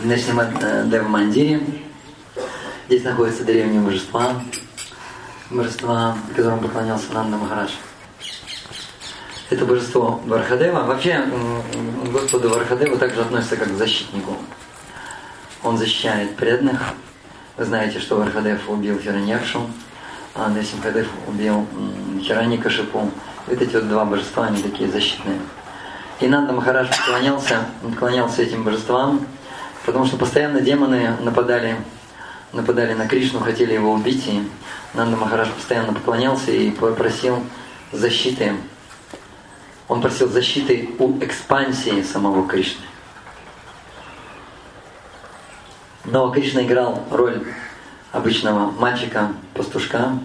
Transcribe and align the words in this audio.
в 0.00 0.06
нынешнем 0.06 0.40
э. 0.40 1.60
Здесь 2.86 3.04
находятся 3.04 3.44
древние 3.44 3.80
божества, 3.80 4.40
божества, 5.50 6.16
которым 6.34 6.60
поклонялся 6.60 7.12
Нанда 7.12 7.36
Махарадж. 7.36 7.72
Это 9.50 9.64
божество 9.64 10.20
Вархадева. 10.24 10.84
Вообще, 10.84 11.24
Господу 12.12 12.50
Вархадеву 12.50 12.96
также 12.96 13.22
относится 13.22 13.56
как 13.56 13.68
к 13.68 13.76
защитнику. 13.76 14.36
Он 15.64 15.76
защищает 15.76 16.36
преданных. 16.36 16.80
Вы 17.56 17.64
знаете, 17.64 17.98
что 17.98 18.16
Вархадев 18.16 18.68
убил 18.68 18.98
Хираньякшу, 18.98 19.68
а 20.34 20.48
Несимхадев 20.50 21.08
убил 21.26 21.66
Хираникашипу. 22.22 23.10
Вот 23.46 23.62
эти 23.62 23.74
вот 23.74 23.88
два 23.88 24.04
божества, 24.04 24.46
они 24.46 24.62
такие 24.62 24.88
защитные. 24.90 25.40
И 26.20 26.28
Нанда 26.28 26.52
Махарадж 26.52 26.88
поклонялся, 26.88 27.66
поклонялся 27.82 28.42
этим 28.42 28.64
божествам, 28.64 29.26
потому 29.88 30.04
что 30.04 30.18
постоянно 30.18 30.60
демоны 30.60 31.16
нападали, 31.22 31.78
нападали 32.52 32.92
на 32.92 33.08
Кришну, 33.08 33.40
хотели 33.40 33.72
его 33.72 33.90
убить, 33.90 34.22
и 34.26 34.46
Нанда 34.92 35.16
Махарадж 35.16 35.48
постоянно 35.48 35.94
поклонялся 35.94 36.50
и 36.50 36.70
просил 36.70 37.42
защиты. 37.90 38.52
Он 39.88 40.02
просил 40.02 40.28
защиты 40.28 40.90
у 40.98 41.18
экспансии 41.20 42.02
самого 42.02 42.46
Кришны. 42.46 42.84
Но 46.04 46.30
Кришна 46.32 46.64
играл 46.64 47.02
роль 47.10 47.46
обычного 48.12 48.70
мальчика, 48.70 49.32
пастушка, 49.54 50.18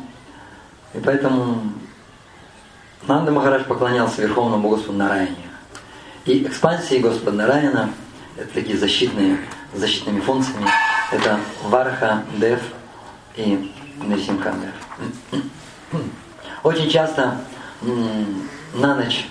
и 0.93 0.99
поэтому 0.99 1.61
Нанда 3.07 3.31
Махарадж 3.31 3.63
поклонялся 3.63 4.23
Верховному 4.23 4.67
Господу 4.67 4.97
Нараяне. 4.97 5.37
И 6.25 6.43
экспансии 6.43 6.97
Господа 6.97 7.31
Нараяна– 7.31 7.91
это 8.37 8.53
такие 8.53 8.77
защитные, 8.77 9.37
защитными 9.73 10.19
функциями. 10.19 10.67
Это 11.11 11.39
Варха, 11.63 12.23
Дев 12.37 12.59
и 13.35 13.71
Нарисимха 14.01 14.53
Дев. 14.53 15.41
Очень 16.63 16.89
часто 16.89 17.37
на 17.81 18.95
ночь 18.95 19.27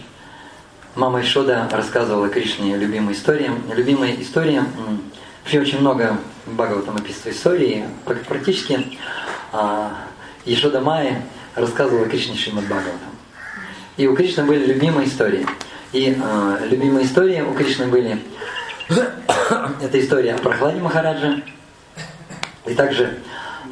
мама 0.95 1.21
Ишода 1.23 1.69
рассказывала 1.73 2.29
Кришне 2.29 2.77
любимые 2.77 3.17
истории. 3.17 3.51
Любимые 3.75 4.23
истории, 4.23 4.63
вообще 5.43 5.61
очень 5.61 5.81
много 5.81 6.19
в 6.47 6.83
там 6.83 6.97
описывается 6.97 7.31
истории, 7.31 7.87
практически 8.05 8.99
Ишода 10.45 10.79
а, 10.79 10.83
Майя 10.83 11.23
рассказывала 11.55 12.07
Кришне 12.07 12.37
Шримад 12.37 12.65
Бхагаватам. 12.65 12.99
И 13.97 14.07
у 14.07 14.15
Кришны 14.15 14.45
были 14.45 14.67
любимые 14.67 15.09
истории– 15.09 15.47
и 15.93 16.17
э, 16.19 16.67
любимые 16.71 17.05
истории 17.05 17.43
у 17.43 17.53
Кришны 17.53 17.87
были 17.87 18.19
это 19.81 20.01
история 20.01 20.35
о 20.35 20.39
прохладе 20.39 20.81
Махараджа 20.81 21.43
и 22.67 22.75
также 22.75 23.19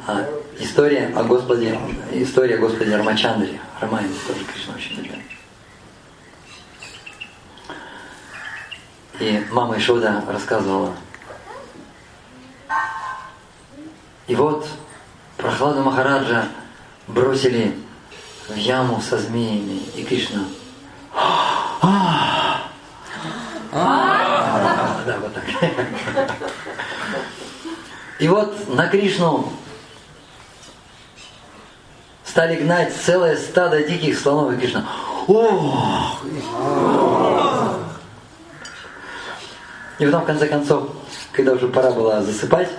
э, 0.07 0.41
история 0.59 1.11
о 1.15 1.23
Господе, 1.23 1.79
история 2.11 2.55
о 2.55 2.59
Господе 2.59 2.95
Рамачандре. 2.95 3.59
Рамаяне 3.79 4.13
тоже 4.27 4.43
Кришна 4.45 4.75
очень 4.75 4.95
любит. 4.97 5.15
И 9.19 9.45
мама 9.51 9.77
Ишода 9.77 10.23
рассказывала. 10.27 10.93
И 14.27 14.35
вот 14.35 14.67
прохладу 15.37 15.81
Махараджа 15.83 16.45
бросили 17.07 17.75
в 18.47 18.55
яму 18.55 19.01
со 19.01 19.17
змеями, 19.17 19.79
и 19.95 20.03
Кришна 20.03 20.45
а, 23.73 25.03
да, 25.05 25.17
вот 25.19 25.33
так. 25.33 25.43
И 28.21 28.27
вот 28.27 28.69
на 28.69 28.87
Кришну 28.87 29.51
стали 32.23 32.55
гнать 32.55 32.93
целое 32.93 33.35
стадо 33.35 33.81
диких 33.81 34.17
слонов, 34.17 34.53
и 34.53 34.57
Кришна. 34.57 34.85
Ох! 35.27 36.23
И 39.97 40.05
потом, 40.05 40.21
в 40.21 40.25
конце 40.25 40.47
концов, 40.47 40.91
когда 41.31 41.53
уже 41.53 41.67
пора 41.67 41.89
было 41.89 42.21
засыпать, 42.21 42.69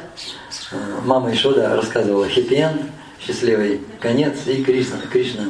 мама 1.05 1.33
Ишода 1.33 1.75
рассказывала 1.75 2.29
хэппи 2.29 2.69
счастливый 3.19 3.85
конец, 3.99 4.47
и 4.47 4.63
Кришна, 4.63 4.99
Кришна 5.11 5.47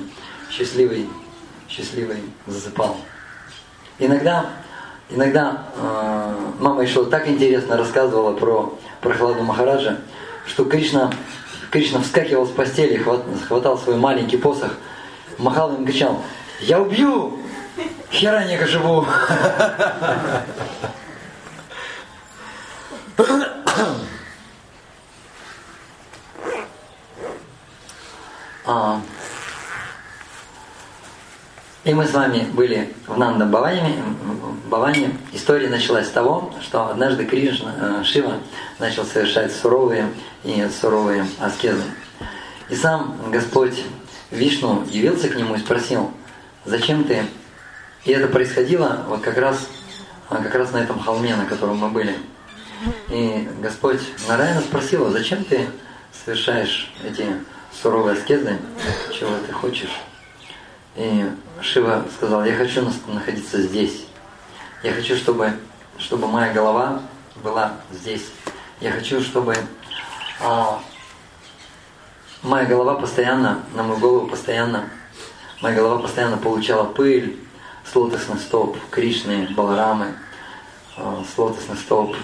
счастливый, 0.51 1.07
счастливый 1.69 2.23
засыпал. 2.47 2.97
Иногда, 3.99 4.47
иногда 5.11 5.67
э, 5.77 6.35
мама 6.61 6.83
еще 6.83 7.05
так 7.05 7.29
интересно 7.29 7.77
рассказывала 7.77 8.33
про 8.33 8.79
прохладу 9.03 9.43
Махараджа, 9.43 9.99
что 10.47 10.65
Кришна, 10.65 11.13
Кришна 11.71 12.01
вскакивал 12.01 12.47
с 12.47 12.51
постели, 12.51 12.97
хват, 12.97 13.23
хватал 13.47 13.77
свой 13.77 13.97
маленький 13.97 14.39
посох, 14.39 14.73
махал 15.37 15.75
им 15.75 15.83
и 15.83 15.87
кричал, 15.87 16.23
«Я 16.61 16.81
убью! 16.81 17.39
Хера 18.11 18.45
не 18.45 18.57
живу!» 18.65 19.05
а, 28.65 29.01
и 31.85 31.95
мы 31.95 32.07
с 32.07 32.13
вами 32.13 32.47
были 32.53 32.95
в 33.07 33.19
Нанда 33.19 33.45
Баване. 33.45 34.03
Баване. 34.69 35.19
История 35.33 35.69
началась 35.69 36.07
с 36.07 36.11
того, 36.11 36.55
что 36.63 36.89
однажды 36.89 37.27
Кришна, 37.27 37.75
э, 37.77 38.05
Шива 38.05 38.39
начал 38.79 39.05
совершать 39.05 39.53
суровые 39.53 40.09
и 40.45 40.67
суровые 40.81 41.27
аскезы. 41.41 41.83
И 42.71 42.75
сам 42.75 43.17
Господь 43.31 43.85
Вишну 44.31 44.85
явился 44.89 45.29
к 45.29 45.35
нему 45.35 45.57
и 45.57 45.59
спросил, 45.59 46.11
зачем 46.65 47.05
ты? 47.05 47.25
И 48.05 48.13
это 48.13 48.29
происходило 48.29 49.05
вот 49.09 49.21
как 49.21 49.37
раз, 49.37 49.69
э, 50.31 50.37
как 50.37 50.55
раз 50.55 50.73
на 50.73 50.79
этом 50.79 51.01
холме, 51.01 51.35
на 51.37 51.45
котором 51.45 51.79
мы 51.79 51.89
были. 51.89 52.17
И 53.09 53.49
Господь 53.61 54.01
Нараяна 54.29 54.61
спросил, 54.61 55.11
зачем 55.11 55.45
ты 55.45 55.69
совершаешь 56.25 56.93
эти 57.05 57.27
суровые 57.83 58.17
аскезы, 58.17 58.57
чего 59.13 59.33
ты 59.47 59.53
хочешь? 59.53 59.91
И 60.95 61.31
Шива 61.61 62.05
сказал, 62.15 62.45
я 62.45 62.55
хочу 62.55 62.87
находиться 63.07 63.63
здесь. 63.63 64.05
Я 64.83 64.93
хочу, 64.93 65.17
чтобы, 65.17 65.55
чтобы 65.99 66.27
моя 66.27 66.53
голова 66.53 67.01
была 67.43 67.77
здесь. 67.91 68.31
Я 68.81 68.91
хочу, 68.91 69.23
чтобы 69.23 69.57
а, 70.41 70.83
моя 72.43 72.67
голова 72.67 72.95
постоянно, 72.95 73.63
на 73.75 73.85
мою 73.85 73.99
голову 74.01 74.27
постоянно, 74.27 74.91
моя 75.63 75.77
голова 75.77 76.03
постоянно 76.03 76.37
получала 76.37 76.85
пыль 76.85 77.39
с 77.91 77.95
лотосных 77.95 78.41
стоп 78.41 78.77
Кришны, 78.91 79.49
Баларамы, 79.55 80.15
а, 80.97 81.25
с 81.25 81.39
лотосных 81.39 81.79
стоп 81.79 82.17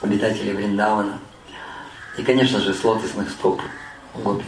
обитателей 0.00 0.52
Вриндавана. 0.52 1.18
И, 2.16 2.22
конечно 2.22 2.60
же, 2.60 2.74
с 2.74 2.82
лотосных 2.82 3.30
стоп 3.30 3.60
Гопи. 4.14 4.44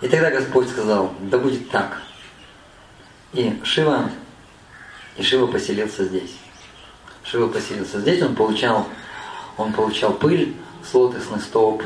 И 0.00 0.08
тогда 0.08 0.30
Господь 0.30 0.68
сказал, 0.68 1.12
да 1.20 1.38
будет 1.38 1.70
так. 1.70 2.00
И 3.32 3.60
Шива, 3.62 4.10
и 5.16 5.22
Шива 5.22 5.46
поселился 5.46 6.04
здесь. 6.04 6.36
Шива 7.22 7.48
поселился 7.48 8.00
здесь, 8.00 8.22
он 8.22 8.34
получал, 8.34 8.86
он 9.56 9.72
получал 9.72 10.14
пыль 10.14 10.56
с 10.82 10.94
лотосных 10.94 11.42
столб, 11.42 11.82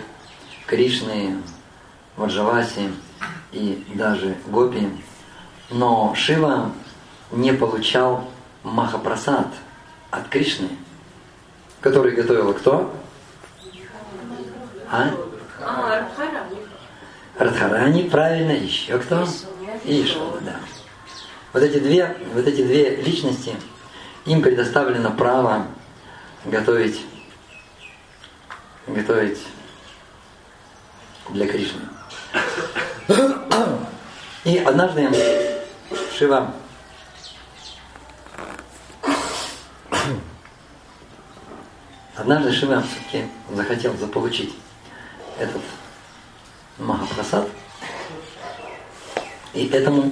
Кришны, 0.66 1.38
Ваджаваси 2.16 2.90
и 3.52 3.84
даже 3.94 4.36
Гопи. 4.46 4.88
Но 5.70 6.14
Шива 6.14 6.72
не 7.32 7.52
получал 7.52 8.30
Махапрасад 8.62 9.48
от 10.10 10.28
Кришны, 10.28 10.68
который 11.80 12.12
готовил 12.12 12.54
кто? 12.54 12.94
А? 14.90 15.10
а 15.60 16.08
Радхарани, 17.38 18.08
правильно, 18.08 18.52
еще 18.52 18.98
кто? 18.98 19.26
Ишвара, 19.84 20.38
да. 20.40 20.56
Вот 21.52 21.62
эти 21.62 21.78
две, 21.78 22.16
вот 22.32 22.46
эти 22.46 22.62
две 22.62 22.96
личности, 22.96 23.54
им 24.24 24.40
предоставлено 24.40 25.10
право 25.10 25.66
готовить, 26.44 27.00
готовить 28.86 29.38
для 31.30 31.46
Кришны. 31.46 31.80
И 34.44 34.58
однажды 34.58 35.08
Шива 36.16 36.54
Однажды 42.16 42.52
Шива 42.52 42.82
все-таки 42.82 43.28
захотел 43.50 43.96
заполучить 43.96 44.54
этот 45.38 45.60
Махапрасад. 46.78 47.48
И 49.52 49.66
этому 49.68 50.10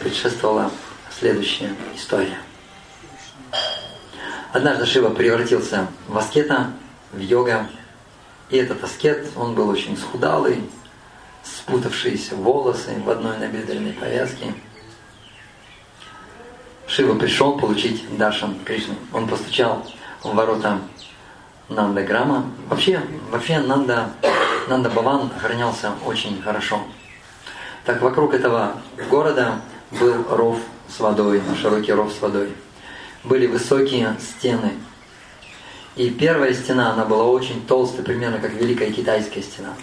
предшествовала 0.00 0.70
следующая 1.10 1.74
история. 1.94 2.38
Однажды 4.52 4.86
Шива 4.86 5.10
превратился 5.10 5.88
в 6.08 6.16
аскета, 6.16 6.72
в 7.12 7.18
йога. 7.18 7.68
И 8.50 8.56
этот 8.56 8.82
аскет, 8.84 9.28
он 9.36 9.54
был 9.54 9.68
очень 9.68 9.96
схудалый, 9.96 10.62
спутавшиеся 11.42 12.36
волосы 12.36 12.94
в 13.04 13.10
одной 13.10 13.36
набедренной 13.38 13.92
повязке. 13.92 14.54
Шива 16.86 17.18
пришел 17.18 17.58
получить 17.58 18.04
даршан 18.16 18.58
Кришны. 18.64 18.94
Он 19.12 19.26
постучал 19.26 19.84
в 20.22 20.34
ворота 20.34 20.80
Нанда 21.68 22.02
Грама. 22.02 22.44
Вообще, 22.68 23.00
вообще 23.30 23.58
Нанда, 23.60 24.10
Нанда 24.68 24.90
Баван 24.90 25.30
охранялся 25.36 25.92
очень 26.04 26.40
хорошо. 26.42 26.80
Так 27.84 28.02
вокруг 28.02 28.34
этого 28.34 28.76
города 29.10 29.60
был 29.90 30.24
ров 30.30 30.58
с 30.88 31.00
водой, 31.00 31.42
широкий 31.60 31.92
ров 31.92 32.12
с 32.12 32.20
водой. 32.20 32.52
Были 33.24 33.46
высокие 33.46 34.16
стены. 34.20 34.72
И 35.96 36.10
первая 36.10 36.52
стена, 36.52 36.92
она 36.92 37.04
была 37.04 37.24
очень 37.24 37.64
толстая, 37.66 38.04
примерно 38.04 38.38
как 38.38 38.52
Великая 38.52 38.90
Китайская 38.90 39.42
стена. 39.42 39.74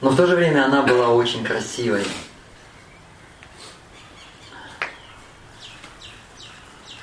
Но 0.00 0.10
в 0.10 0.16
то 0.16 0.26
же 0.26 0.36
время 0.36 0.64
она 0.64 0.82
была 0.82 1.08
очень 1.08 1.44
красивой. 1.44 2.04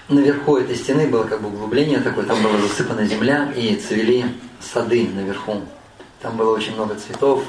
Наверху 0.10 0.58
этой 0.58 0.76
стены 0.76 1.06
было 1.06 1.26
как 1.26 1.40
бы 1.40 1.50
углубление 1.50 2.00
такое, 2.00 2.26
там 2.26 2.42
была 2.42 2.58
засыпана 2.58 3.06
земля 3.06 3.54
и 3.56 3.76
цвели 3.76 4.26
сады 4.60 5.08
наверху. 5.08 5.62
Там 6.20 6.36
было 6.36 6.52
очень 6.56 6.74
много 6.74 6.96
цветов. 6.96 7.44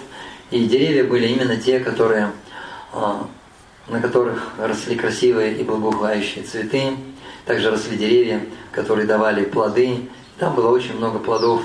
И 0.51 0.67
деревья 0.67 1.05
были 1.05 1.27
именно 1.29 1.57
те, 1.57 1.81
которые, 1.81 2.33
а, 2.93 3.27
на 3.89 4.03
которых 4.03 4.51
росли 4.59 4.95
красивые 4.95 5.57
и 5.57 5.65
благоухающие 5.65 6.45
цветы. 6.45 6.99
Также 7.47 7.71
росли 7.71 7.97
деревья, 7.97 8.45
которые 8.73 9.07
давали 9.07 9.47
плоды. 9.47 10.11
Там 10.39 10.55
было 10.55 10.69
очень 10.69 10.99
много 10.99 11.19
плодов. 11.19 11.63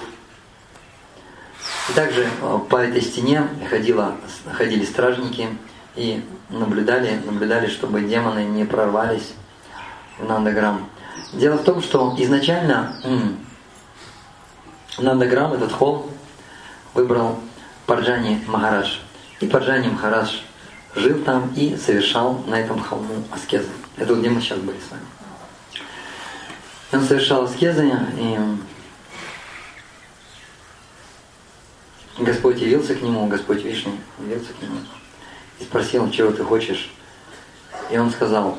И 1.89 1.94
также 1.94 2.25
а, 2.42 2.59
по 2.59 2.77
этой 2.77 3.01
стене 3.01 3.50
ходила, 3.69 4.15
ходили 4.53 4.86
стражники 4.86 5.50
и 5.97 6.24
наблюдали, 6.50 7.19
наблюдали, 7.25 7.68
чтобы 7.68 8.00
демоны 8.00 8.45
не 8.45 8.63
прорвались 8.63 9.33
Нандаграм. 10.19 10.89
Дело 11.33 11.57
в 11.57 11.63
том, 11.63 11.81
что 11.81 12.15
изначально 12.17 12.95
Нандаграм, 14.97 15.53
этот 15.53 15.71
холм, 15.71 16.09
выбрал 16.94 17.39
Парджани 17.85 18.44
Махарадж. 18.47 18.97
И 19.41 19.47
Парджани 19.47 19.89
Махарадж 19.89 20.39
жил 20.95 21.21
там 21.23 21.53
и 21.56 21.75
совершал 21.75 22.44
на 22.47 22.56
этом 22.56 22.79
холму 22.81 23.23
аскезы. 23.31 23.69
Это 23.97 24.13
вот 24.13 24.19
где 24.21 24.29
мы 24.29 24.41
сейчас 24.41 24.59
были 24.59 24.77
с 24.77 24.91
вами. 24.91 25.03
Он 26.94 27.03
совершал 27.03 27.44
аскезы, 27.44 27.91
и 28.18 28.39
Господь 32.19 32.61
явился 32.61 32.95
к 32.95 33.01
нему, 33.01 33.27
Господь 33.27 33.63
Вишну 33.63 33.91
явился 34.19 34.53
к 34.53 34.61
нему 34.61 34.79
и 35.59 35.63
спросил, 35.63 36.09
чего 36.11 36.31
ты 36.31 36.44
хочешь. 36.44 36.94
И 37.91 37.97
он 37.97 38.09
сказал, 38.11 38.57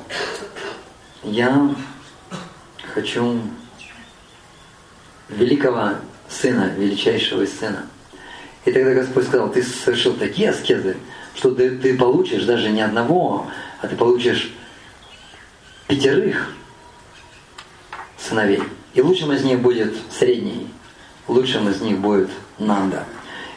я 1.26 1.74
хочу 2.94 3.40
великого 5.28 5.90
сына, 6.28 6.72
величайшего 6.76 7.44
сына. 7.46 7.86
И 8.64 8.72
тогда 8.72 8.94
Господь 8.94 9.26
сказал, 9.26 9.50
ты 9.50 9.62
совершил 9.62 10.14
такие 10.14 10.50
аскезы, 10.50 10.96
что 11.34 11.52
ты, 11.52 11.78
ты 11.78 11.96
получишь 11.96 12.44
даже 12.44 12.70
не 12.70 12.80
одного, 12.80 13.46
а 13.80 13.88
ты 13.88 13.96
получишь 13.96 14.52
пятерых 15.88 16.52
сыновей. 18.18 18.62
И 18.94 19.02
лучшим 19.02 19.32
из 19.32 19.42
них 19.44 19.60
будет 19.60 19.94
средний, 20.10 20.68
лучшим 21.28 21.68
из 21.68 21.80
них 21.80 21.98
будет 21.98 22.30
Нанда. 22.58 23.04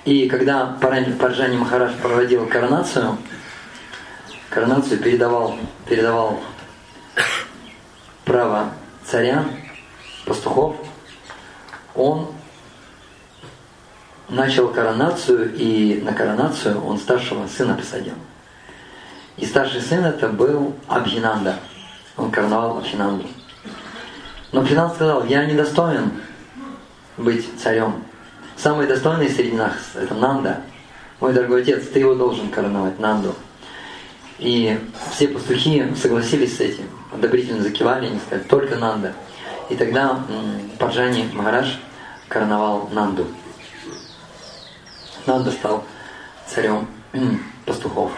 И 0.06 0.28
когда 0.28 0.66
Парджани 0.66 1.58
Махарадж 1.58 1.94
проводил 2.02 2.46
коронацию, 2.46 3.18
коронацию 4.50 5.00
передавал, 5.00 5.58
передавал 5.88 6.40
право 8.30 8.70
царя, 9.04 9.44
пастухов, 10.24 10.76
он 11.96 12.28
начал 14.30 14.68
коронацию, 14.68 15.56
и 15.56 16.00
на 16.04 16.14
коронацию 16.14 16.80
он 16.86 17.00
старшего 17.00 17.48
сына 17.48 17.74
посадил. 17.74 18.14
И 19.38 19.48
старший 19.48 19.82
сын 19.82 20.06
это 20.06 20.30
был 20.30 20.76
Абхинанда. 20.88 21.56
Он 22.18 22.30
короновал 22.30 22.78
Абхинанду. 22.78 23.26
Но 24.52 24.62
Абхинанд 24.62 24.94
сказал, 24.94 25.26
я 25.26 25.46
недостоин 25.46 26.12
быть 27.18 27.48
царем. 27.60 28.04
Самый 28.56 28.86
достойный 28.86 29.30
среди 29.30 29.56
нас 29.56 29.74
это 29.96 30.14
Нанда. 30.14 30.62
Мой 31.20 31.34
дорогой 31.34 31.64
отец, 31.64 31.88
ты 31.88 32.00
его 32.00 32.14
должен 32.14 32.50
короновать, 32.50 33.00
Нанду. 33.00 33.34
И 34.38 34.80
все 35.12 35.30
пастухи 35.30 35.96
согласились 36.00 36.58
с 36.58 36.60
этим, 36.60 36.86
одобрительно 37.12 37.62
закивали, 37.62 38.08
они 38.08 38.20
сказали, 38.20 38.44
только 38.44 38.76
Нанда. 38.76 39.14
И 39.70 39.76
тогда 39.76 40.20
Парджани 40.78 41.30
Махарадж 41.34 41.76
короновал 42.28 42.90
Нанду. 42.92 43.28
Нанда 45.26 45.52
стал 45.52 45.84
царем 46.48 46.88
пастухов. 47.66 48.12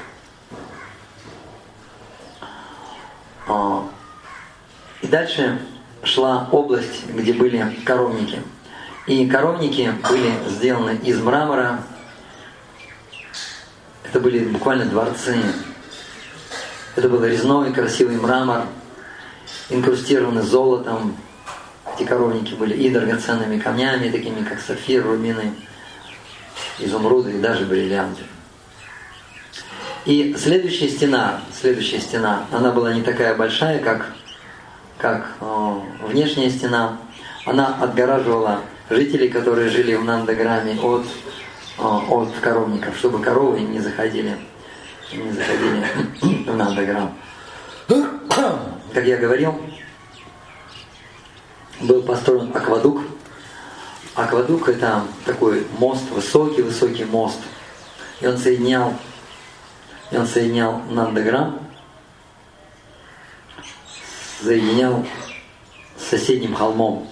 А, 3.47 3.85
и 5.01 5.07
дальше 5.07 5.59
шла 6.03 6.47
область, 6.51 7.07
где 7.09 7.33
были 7.33 7.77
коровники. 7.85 8.41
И 9.07 9.27
коровники 9.27 9.93
были 10.09 10.33
сделаны 10.47 10.97
из 11.03 11.21
мрамора. 11.21 11.83
Это 14.03 14.19
были 14.19 14.45
буквально 14.45 14.85
дворцы 14.85 15.35
это 16.95 17.07
был 17.07 17.23
резной 17.23 17.71
красивый 17.71 18.17
мрамор, 18.17 18.65
инкрустированный 19.71 20.41
золотом. 20.41 21.15
Эти 21.95 22.07
коровники 22.07 22.53
были 22.53 22.75
и 22.75 22.89
драгоценными 22.89 23.59
камнями, 23.59 24.09
такими 24.09 24.43
как 24.43 24.59
сапфир, 24.61 25.05
рубины, 25.05 25.53
изумруды 26.79 27.31
и 27.31 27.39
даже 27.39 27.65
бриллианты. 27.65 28.23
И 30.05 30.35
следующая 30.37 30.89
стена, 30.89 31.41
следующая 31.59 31.99
стена, 31.99 32.45
она 32.51 32.71
была 32.71 32.93
не 32.93 33.01
такая 33.01 33.35
большая, 33.35 33.79
как, 33.79 34.13
как 34.97 35.31
э, 35.41 35.79
внешняя 36.07 36.49
стена. 36.49 36.97
Она 37.45 37.75
отгораживала 37.79 38.61
жителей, 38.89 39.29
которые 39.29 39.69
жили 39.69 39.95
в 39.95 40.03
Нандаграме, 40.03 40.79
от, 40.81 41.05
э, 41.77 41.83
от 41.83 42.31
коровников, 42.41 42.97
чтобы 42.97 43.19
коровы 43.19 43.59
не 43.59 43.79
заходили 43.79 44.37
не 45.17 45.31
заходили 45.31 45.85
в 46.51 46.55
Нандаграм. 46.55 47.13
Как 48.93 49.05
я 49.05 49.15
говорил, 49.15 49.57
был 51.79 52.01
построен 52.03 52.51
аквадук. 52.53 53.01
Аквадук 54.15 54.67
это 54.67 55.05
такой 55.25 55.65
мост, 55.79 56.09
высокий-высокий 56.11 57.05
мост. 57.05 57.39
И 58.19 58.27
он 58.27 58.37
соединял, 58.37 58.93
и 60.11 60.17
он 60.17 60.27
соединял 60.27 60.81
Нандаграм, 60.89 61.59
соединял 64.43 65.05
с 65.97 66.09
соседним 66.09 66.53
холмом. 66.53 67.07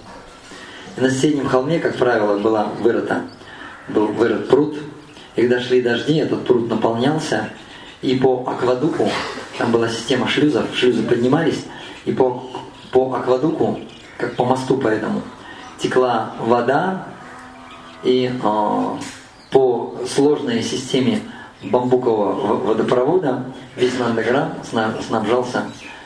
И 0.97 1.01
на 1.01 1.09
соседнем 1.09 1.47
холме, 1.47 1.79
как 1.79 1.95
правило, 1.95 2.37
была 2.37 2.65
вырыта, 2.65 3.23
был 3.87 4.07
вырыт 4.07 4.49
пруд. 4.49 4.77
И 5.37 5.41
когда 5.41 5.61
шли 5.61 5.81
дожди, 5.81 6.17
этот 6.17 6.45
пруд 6.45 6.67
наполнялся, 6.67 7.49
и 8.01 8.15
по 8.15 8.43
аквадуку, 8.47 9.09
там 9.57 9.71
была 9.71 9.89
система 9.89 10.27
шлюзов, 10.27 10.65
шлюзы 10.73 11.03
поднимались, 11.03 11.65
и 12.05 12.11
по, 12.11 12.49
по 12.91 13.13
аквадуку, 13.13 13.79
как 14.17 14.35
по 14.35 14.45
мосту 14.45 14.77
поэтому, 14.77 15.21
текла 15.77 16.33
вода, 16.39 17.07
и 18.03 18.31
э, 18.31 18.87
по 19.51 19.95
сложной 20.07 20.63
системе 20.63 21.21
бамбукового 21.63 22.57
водопровода 22.57 23.43
весь 23.75 23.97
Нандаграм 23.99 24.53
снабжался, 24.63 25.65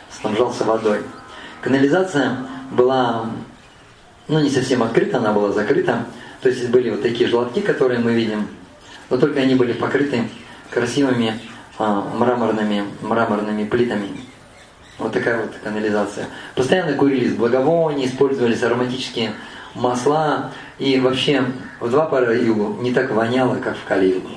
снабжался 0.10 0.64
водой. 0.64 1.02
Канализация 1.62 2.38
была 2.72 3.26
ну, 4.28 4.40
не 4.40 4.50
совсем 4.50 4.82
открыта, 4.82 5.18
она 5.18 5.34
была 5.34 5.52
закрыта. 5.52 6.06
То 6.42 6.50
есть 6.50 6.68
были 6.70 6.90
вот 6.90 7.02
такие 7.02 7.30
желобки, 7.30 7.62
которые 7.62 8.00
мы 8.00 8.14
видим, 8.14 8.48
но 9.10 9.18
только 9.18 9.40
они 9.40 9.56
были 9.56 9.74
покрыты 9.74 10.28
красивыми 10.70 11.40
а, 11.80 12.02
мраморными, 12.16 12.86
мраморными 13.02 13.66
плитами. 13.66 14.10
Вот 15.00 15.12
такая 15.12 15.42
вот 15.42 15.52
канализация. 15.64 16.28
Постоянно 16.56 16.94
курились 16.94 17.34
благовония, 17.34 18.08
использовались 18.08 18.62
ароматические 18.62 19.34
масла. 19.74 20.52
И 20.78 21.00
вообще 21.00 21.46
в 21.80 21.90
два 21.90 22.06
пара 22.06 22.36
югу 22.38 22.82
не 22.82 22.94
так 22.94 23.12
воняло, 23.12 23.56
как 23.56 23.76
в 23.76 23.84
Кали-югу. 23.86 24.30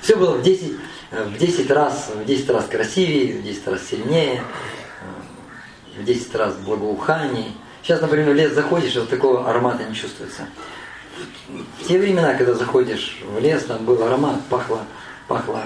Все 0.00 0.16
было 0.16 0.32
в 0.32 0.42
10, 0.42 0.72
в 1.10 1.38
10 1.38 1.70
раз, 1.70 2.10
в 2.14 2.24
10 2.24 2.50
раз 2.50 2.64
красивее, 2.66 3.38
в 3.38 3.42
10 3.42 3.68
раз 3.68 3.86
сильнее. 3.86 4.42
в 5.96 6.04
10 6.04 6.34
раз 6.34 6.54
благоуханий. 6.56 7.56
Сейчас, 7.82 8.00
например, 8.00 8.30
в 8.30 8.34
лес 8.34 8.52
заходишь, 8.52 8.94
вот 8.96 9.08
такого 9.08 9.48
аромата 9.48 9.84
не 9.84 9.94
чувствуется. 9.94 10.46
В 11.80 11.86
те 11.86 11.98
времена, 11.98 12.34
когда 12.34 12.54
заходишь 12.54 13.18
в 13.24 13.38
лес, 13.40 13.64
там 13.64 13.84
был 13.84 14.02
аромат, 14.02 14.36
пахло, 14.48 14.80
пахло, 15.26 15.60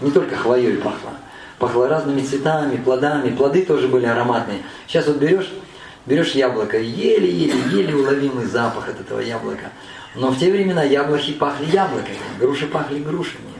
не 0.00 0.10
только 0.10 0.36
хвоей 0.36 0.76
пахло, 0.76 1.10
пахло 1.58 1.88
разными 1.88 2.20
цветами, 2.22 2.76
плодами, 2.76 3.34
плоды 3.34 3.64
тоже 3.64 3.88
были 3.88 4.06
ароматные. 4.06 4.62
Сейчас 4.86 5.06
вот 5.06 5.16
берешь, 5.16 5.52
берешь 6.06 6.32
яблоко, 6.32 6.78
еле-еле, 6.78 7.58
еле 7.72 7.94
уловимый 7.94 8.46
запах 8.46 8.88
от 8.88 9.00
этого 9.00 9.20
яблока. 9.20 9.70
Но 10.14 10.30
в 10.30 10.38
те 10.38 10.50
времена 10.50 10.82
яблоки 10.82 11.32
пахли 11.32 11.66
яблоками, 11.66 12.18
груши 12.38 12.66
пахли 12.66 13.00
грушами. 13.00 13.52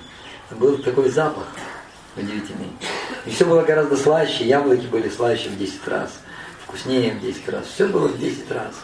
Был 0.53 0.79
такой 0.79 1.11
запах 1.11 1.47
удивительный. 2.17 2.71
И 3.27 3.31
все 3.31 3.45
было 3.45 3.63
гораздо 3.63 3.97
слаще, 3.97 4.45
яблоки 4.47 4.87
были 4.87 5.09
слаще 5.09 5.49
в 5.49 5.59
10 5.59 5.89
раз, 5.89 6.11
вкуснее 6.65 7.13
в 7.13 7.21
10 7.21 7.49
раз. 7.49 7.67
Все 7.67 7.87
было 7.87 8.09
в 8.09 8.19
10 8.19 8.51
раз. 8.51 8.75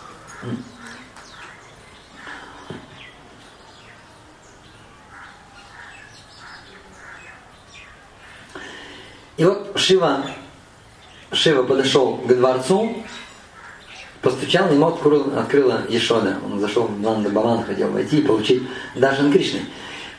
И 9.36 9.44
вот 9.44 9.72
Шива, 9.76 10.26
Шива 11.32 11.62
подошел 11.62 12.16
к 12.16 12.26
дворцу, 12.28 12.96
постучал, 14.20 14.70
ему 14.70 14.88
открыл, 14.88 15.38
открыла 15.38 15.82
Ешода. 15.88 16.38
Он 16.44 16.60
зашел 16.60 16.84
в 16.84 17.00
Нанда 17.00 17.30
Балан, 17.30 17.64
хотел 17.64 17.90
войти 17.90 18.18
и 18.18 18.22
получить 18.22 18.62
Даршан 18.94 19.32
Кришны. 19.32 19.60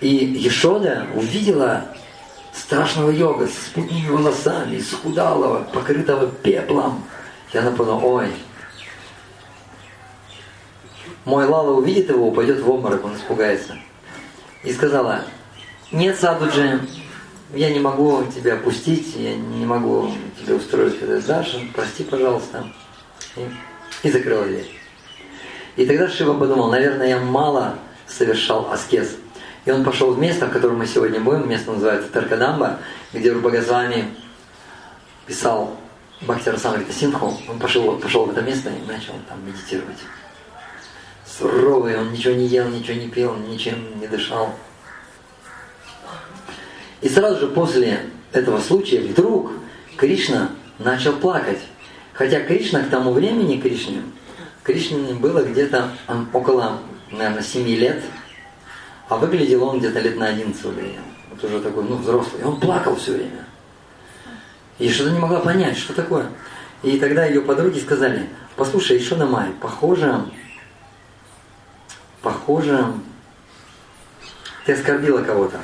И 0.02 0.08
Ешода 0.08 1.08
увидела 1.16 1.86
страшного 2.54 3.12
йога 3.12 3.48
с 3.48 3.54
спутными 3.54 4.10
волосами, 4.10 4.78
исхудалого, 4.78 5.64
покрытого 5.66 6.28
пеплом. 6.28 7.04
И 7.52 7.58
она 7.58 7.72
подумала, 7.72 8.02
ой, 8.02 8.28
мой 11.26 11.46
Лала 11.46 11.72
увидит 11.72 12.10
его, 12.10 12.28
упадет 12.28 12.62
в 12.62 12.70
обморок, 12.70 13.06
он 13.06 13.16
испугается. 13.16 13.78
И 14.64 14.74
сказала, 14.74 15.22
нет, 15.92 16.20
Садуджи, 16.20 16.82
я 17.54 17.72
не 17.72 17.80
могу 17.80 18.24
тебя 18.26 18.56
пустить, 18.56 19.16
я 19.16 19.36
не 19.36 19.66
могу 19.66 20.12
тебе 20.40 20.56
устроить 20.56 21.02
этот 21.02 21.26
даршан, 21.26 21.70
прости, 21.74 22.04
пожалуйста. 22.04 22.66
И, 23.36 24.08
и 24.08 24.12
закрыла 24.12 24.46
дверь. 24.46 24.70
И 25.76 25.86
тогда 25.86 26.08
Шива 26.08 26.38
подумал, 26.38 26.70
наверное, 26.70 27.08
я 27.08 27.20
мало 27.20 27.78
совершал 28.08 28.72
аскез. 28.72 29.18
И 29.66 29.72
он 29.72 29.84
пошел 29.84 30.14
в 30.14 30.20
место, 30.20 30.48
в 30.48 30.52
котором 30.52 30.78
мы 30.78 30.88
сегодня 30.88 31.20
будем, 31.20 31.50
место 31.50 31.72
называется 31.72 32.10
Таркадамба, 32.10 32.80
где 33.14 33.32
Рубагазвами 33.32 34.14
писал 35.26 35.78
Бхактира 36.22 36.58
Самрита 36.58 36.92
Синху. 36.92 37.34
Он 37.50 37.60
пошел, 37.60 37.98
пошел 37.98 38.26
в 38.26 38.32
это 38.32 38.42
место 38.42 38.70
и 38.70 38.88
начал 38.88 39.14
там 39.28 39.46
медитировать. 39.46 40.00
Суровый, 41.26 41.98
он 41.98 42.12
ничего 42.12 42.34
не 42.34 42.46
ел, 42.46 42.68
ничего 42.68 42.98
не 42.98 43.08
пил, 43.08 43.36
ничем 43.36 44.00
не 44.00 44.08
дышал. 44.08 44.54
И 47.04 47.10
сразу 47.10 47.42
же 47.42 47.48
после 47.48 48.00
этого 48.32 48.60
случая 48.60 49.02
вдруг 49.02 49.52
Кришна 49.98 50.52
начал 50.80 51.14
плакать. 51.14 51.60
Хотя 52.14 52.40
Кришна 52.40 52.80
к 52.82 52.90
тому 52.90 53.12
времени, 53.12 53.60
Кришне, 53.60 54.02
Кришне 54.64 55.14
было 55.14 55.44
где-то 55.44 55.92
около, 56.32 56.80
наверное, 57.12 57.44
7 57.44 57.68
лет, 57.68 58.02
а 59.10 59.18
выглядел 59.18 59.64
он 59.66 59.80
где-то 59.80 60.00
лет 60.00 60.16
на 60.16 60.28
11 60.28 60.66
уже. 60.66 61.02
Вот 61.30 61.44
уже 61.44 61.60
такой, 61.60 61.84
ну, 61.84 61.98
взрослый. 61.98 62.42
И 62.42 62.46
он 62.46 62.58
плакал 62.60 62.96
все 62.96 63.12
время. 63.12 63.46
И 64.80 64.90
что-то 64.90 65.12
не 65.12 65.20
могла 65.20 65.42
понять, 65.42 65.78
что 65.78 65.94
такое. 65.94 66.28
И 66.84 66.98
тогда 67.00 67.26
ее 67.26 67.42
подруги 67.42 67.80
сказали, 67.80 68.30
послушай, 68.56 68.98
еще 68.98 69.16
на 69.16 69.26
май, 69.26 69.50
похоже, 69.60 70.26
похоже, 72.22 72.94
ты 74.66 74.72
оскорбила 74.72 75.22
кого-то. 75.22 75.60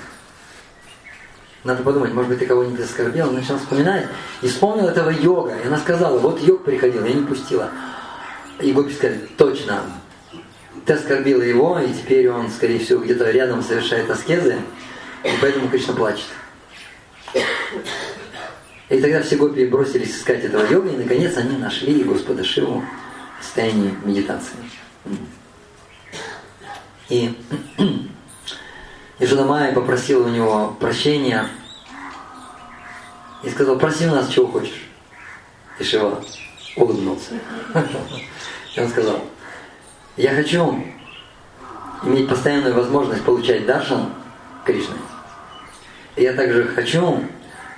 Надо 1.63 1.83
подумать, 1.83 2.13
может 2.13 2.29
быть, 2.29 2.39
ты 2.39 2.45
кого-нибудь 2.45 2.79
оскорбил. 2.79 3.27
Он 3.27 3.35
начал 3.35 3.57
вспоминать 3.57 4.07
и 4.41 4.47
вспомнил 4.47 4.87
этого 4.87 5.09
йога. 5.09 5.55
И 5.61 5.67
она 5.67 5.77
сказала, 5.77 6.17
вот 6.17 6.41
йог 6.41 6.63
приходил, 6.63 7.03
я 7.03 7.13
не 7.13 7.25
пустила. 7.25 7.69
И 8.61 8.71
гопи 8.71 8.93
сказали, 8.93 9.29
точно, 9.37 9.83
ты 10.85 10.93
оскорбила 10.93 11.41
его, 11.41 11.79
и 11.79 11.93
теперь 11.93 12.29
он, 12.29 12.49
скорее 12.49 12.79
всего, 12.79 13.03
где-то 13.03 13.29
рядом 13.31 13.61
совершает 13.61 14.09
аскезы, 14.09 14.57
и 15.23 15.29
поэтому 15.41 15.69
Кришна 15.69 15.93
плачет. 15.93 16.27
И 18.89 18.99
тогда 18.99 19.21
все 19.21 19.35
гопи 19.35 19.65
бросились 19.65 20.15
искать 20.15 20.43
этого 20.43 20.65
йога, 20.69 20.89
и 20.89 20.97
наконец 20.97 21.37
они 21.37 21.57
нашли 21.57 22.03
Господа 22.03 22.43
Шиву 22.43 22.83
в 23.39 23.43
состоянии 23.43 23.93
медитации. 24.03 24.55
И 27.09 27.37
и 29.19 29.25
Жадамай 29.25 29.73
попросил 29.73 30.25
у 30.25 30.29
него 30.29 30.75
прощения 30.79 31.47
и 33.43 33.49
сказал, 33.49 33.77
проси 33.77 34.05
нас 34.05 34.29
чего 34.29 34.47
хочешь. 34.47 34.87
И 35.77 35.83
Шива 35.83 36.21
улыбнулся. 36.75 37.33
И 38.75 38.79
он 38.79 38.89
сказал, 38.89 39.21
я 40.17 40.33
хочу 40.33 40.83
иметь 42.03 42.29
постоянную 42.29 42.73
возможность 42.73 43.23
получать 43.23 43.65
даршан 43.65 44.13
Кришны. 44.65 44.95
И 46.15 46.23
я 46.23 46.33
также 46.33 46.65
хочу, 46.65 47.23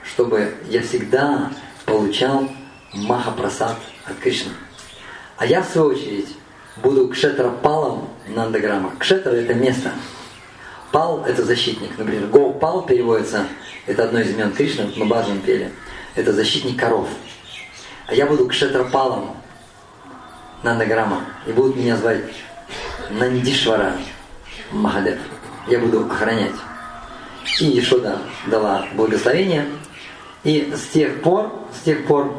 чтобы 0.04 0.56
я 0.70 0.82
всегда 0.82 1.52
получал 1.86 2.48
Махапрасад 2.94 3.78
от 4.06 4.16
Кришны. 4.18 4.52
А 5.38 5.46
я, 5.46 5.62
в 5.62 5.66
свою 5.66 5.90
очередь, 5.90 6.36
буду 6.78 7.08
кшетрапалом 7.08 8.10
Нандаграма. 8.28 8.94
Кшетра– 9.00 9.32
это 9.34 9.54
место, 9.54 9.92
Пал– 10.92 11.24
это 11.28 11.44
защитник. 11.44 11.98
Например, 11.98 12.28
Го 12.28 12.52
Пал 12.54 12.86
переводится, 12.86 13.48
это 13.86 14.04
одно 14.04 14.20
из 14.20 14.32
имен 14.32 14.52
Кришны, 14.52 14.92
мы 14.96 15.06
баджан 15.06 15.40
пели. 15.40 15.72
Это 16.16 16.34
защитник 16.34 16.78
коров. 16.78 17.08
А 18.08 18.14
я 18.14 18.26
буду 18.26 18.48
Кшетрапалом 18.48 19.38
Нандаграма. 20.64 21.24
И 21.48 21.54
будут 21.54 21.78
меня 21.78 21.96
звать 21.96 22.24
Нандишвара 23.10 23.96
Махадев. 24.72 25.20
Я 25.68 25.80
буду 25.80 26.06
охранять. 26.06 26.56
И 27.60 27.66
Ешода 27.66 28.20
дала 28.48 28.86
благословение. 28.94 29.68
И 30.44 30.74
с 30.76 30.92
тех 30.94 31.22
пор, 31.22 31.54
с 31.74 31.84
тех 31.84 32.06
пор, 32.06 32.36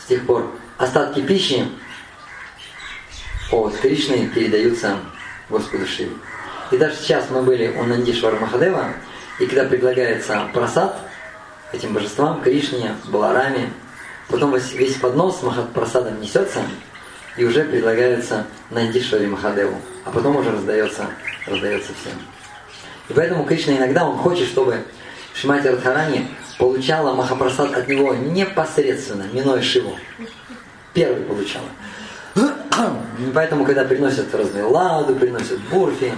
с 0.00 0.06
тех 0.06 0.26
пор 0.26 0.52
остатки 0.76 1.20
пищи 1.20 1.66
от 3.50 3.76
Кришны 3.76 4.28
передаются 4.28 4.98
Господу 5.48 5.86
Шиве. 5.86 6.12
И 6.70 6.76
даже 6.76 6.96
сейчас 6.96 7.30
мы 7.30 7.42
были 7.42 7.68
у 7.68 7.84
Нандишвара 7.84 8.36
Махадева, 8.36 8.94
и 9.38 9.46
когда 9.46 9.64
предлагается 9.64 10.48
просад 10.52 10.96
этим 11.72 11.92
божествам, 11.92 12.40
Кришне, 12.40 12.96
Балараме, 13.06 13.70
потом 14.28 14.56
весь 14.56 14.96
поднос 14.96 15.40
с 15.40 15.42
Махат 15.42 15.72
просадом 15.72 16.20
несется, 16.20 16.60
и 17.36 17.44
уже 17.44 17.64
предлагается 17.64 18.46
Нандишваре 18.70 19.26
Махадеву, 19.26 19.80
а 20.04 20.10
потом 20.10 20.36
уже 20.36 20.50
раздается, 20.50 21.06
раздается 21.46 21.92
всем. 22.00 22.18
И 23.08 23.12
поэтому 23.12 23.44
Кришна 23.44 23.76
иногда 23.76 24.08
он 24.08 24.16
хочет, 24.18 24.48
чтобы 24.48 24.84
Шимати 25.34 25.68
Радхарани 25.68 26.28
получала 26.58 27.14
Махапрасад 27.14 27.76
от 27.76 27.88
него 27.88 28.14
непосредственно, 28.14 29.24
минуя 29.32 29.62
Шиву. 29.62 29.96
Первый 30.94 31.22
получала. 31.22 31.68
Поэтому, 33.34 33.64
когда 33.64 33.84
приносят 33.84 34.34
разные 34.34 34.64
ладу, 34.64 35.14
приносят 35.14 35.60
бурфи, 35.70 36.12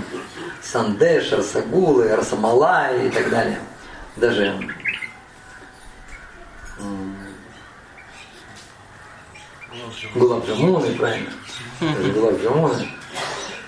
сандеш, 0.62 1.32
расагулы, 1.32 2.14
расамалай 2.14 3.06
и 3.06 3.10
так 3.10 3.30
далее, 3.30 3.60
даже 4.16 4.58
гулаб-джамуны, 10.14 10.96
правильно, 10.96 11.30
даже 11.80 12.12
гулаб-джамуны, 12.12 12.88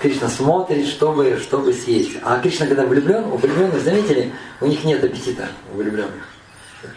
Кришна 0.00 0.28
смотрит, 0.28 0.86
чтобы, 0.86 1.38
чтобы 1.42 1.74
съесть. 1.74 2.16
А 2.24 2.38
Кришна, 2.40 2.66
когда 2.66 2.86
влюблен, 2.86 3.24
у 3.24 3.36
влюбленных, 3.36 3.82
заметили, 3.82 4.32
у 4.60 4.66
них 4.66 4.82
нет 4.84 5.04
аппетита, 5.04 5.48
у 5.72 5.76
влюбленных. 5.76 6.26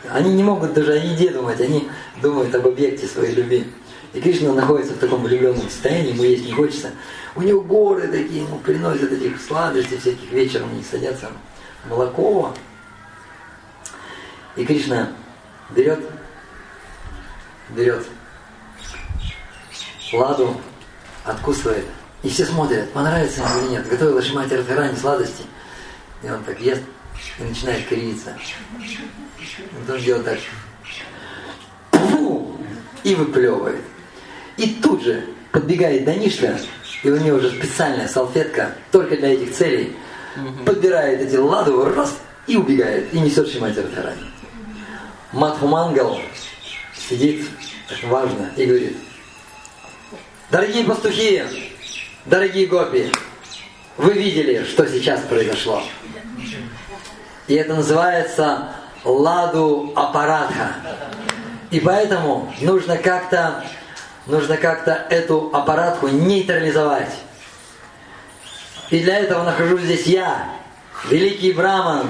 Они 0.10 0.34
не 0.34 0.44
могут 0.44 0.74
даже 0.74 0.94
о 0.94 0.96
еде 0.96 1.30
думать, 1.32 1.60
они 1.60 1.90
думают 2.22 2.56
об 2.56 2.66
объекте 2.66 3.06
своей 3.06 3.36
любви. 3.36 3.68
И 4.14 4.22
Кришна 4.22 4.54
находится 4.54 4.94
в 4.94 5.00
таком 5.00 5.24
влюбленном 5.24 5.70
состоянии, 5.70 6.14
ему 6.14 6.24
есть 6.24 6.46
не 6.46 6.52
хочется. 6.52 6.92
У 7.36 7.42
него 7.42 7.62
горы 7.62 8.08
такие, 8.08 8.44
ему 8.44 8.60
приносят 8.60 9.12
этих 9.12 9.42
сладостей 9.42 9.98
всяких, 9.98 10.32
вечером 10.32 10.70
они 10.72 10.84
садятся 10.84 11.32
молоко. 11.90 12.54
И 14.56 14.66
Кришна 14.66 15.10
берет, 15.72 16.00
берет 17.70 18.06
ладу, 20.14 20.62
откусывает. 21.24 21.86
И 22.22 22.30
все 22.30 22.46
смотрят, 22.46 22.92
понравится 22.94 23.42
ему 23.42 23.62
или 23.62 23.72
нет. 23.72 23.90
Готовила 23.90 24.22
Шимати 24.22 24.54
Радхарани 24.54 24.96
сладости. 24.96 25.44
И 26.22 26.30
он 26.30 26.44
так 26.44 26.60
ест 26.62 26.84
и 27.40 27.44
начинает 27.44 27.86
кривиться. 27.88 28.38
Он 29.88 30.00
делает 30.00 30.26
так. 30.26 30.40
и 33.04 33.16
выплевывает. 33.16 33.82
И 34.58 34.76
тут 34.82 35.04
же 35.04 35.26
подбегает 35.52 36.06
Данишка, 36.06 36.60
и 37.04 37.10
у 37.10 37.18
него 37.18 37.38
уже 37.38 37.50
специальная 37.52 38.08
салфетка 38.08 38.76
только 38.92 39.18
для 39.18 39.34
этих 39.34 39.54
целей, 39.56 39.96
подбирает 40.66 41.22
эти 41.22 41.36
ладу, 41.36 41.86
раз, 41.94 42.16
и 42.48 42.58
убегает, 42.58 43.14
и 43.14 43.20
несет 43.20 43.50
Шимати 43.50 43.80
Радхарани. 43.80 44.32
Мадхумангал 45.32 46.20
сидит, 46.96 47.48
так 47.88 48.04
важно, 48.10 48.52
и 48.56 48.66
говорит, 48.66 48.98
дорогие 50.52 50.84
пастухи, 50.84 51.44
дорогие 52.26 52.68
гопи, 52.68 53.12
вы 53.98 54.14
видели, 54.14 54.64
что 54.66 54.88
сейчас 54.88 55.22
произошло. 55.22 55.84
И 57.48 57.56
это 57.56 57.76
называется 57.76 58.70
ладу 59.04 59.94
аппаратха. 59.96 60.76
И 61.72 61.80
поэтому 61.80 62.54
нужно 62.62 62.98
как-то 62.98 63.64
нужно 64.28 64.58
как-то 64.58 65.06
эту 65.10 65.50
аппаратку 65.54 66.08
нейтрализовать. 66.08 67.14
И 68.90 69.00
для 69.00 69.20
этого 69.20 69.44
нахожусь 69.44 69.82
здесь 69.82 70.06
я, 70.06 70.50
великий 71.10 71.52
браман, 71.52 72.08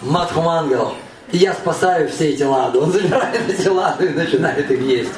Мадхумангал. 0.00 0.94
И 1.32 1.38
я 1.38 1.52
спасаю 1.52 2.08
все 2.08 2.30
эти 2.30 2.42
лады. 2.42 2.78
Он 2.78 2.92
забирает 2.92 3.48
эти 3.48 3.68
лады 3.68 4.06
и 4.06 4.10
начинает 4.10 4.70
их 4.70 4.80
есть. 4.80 5.12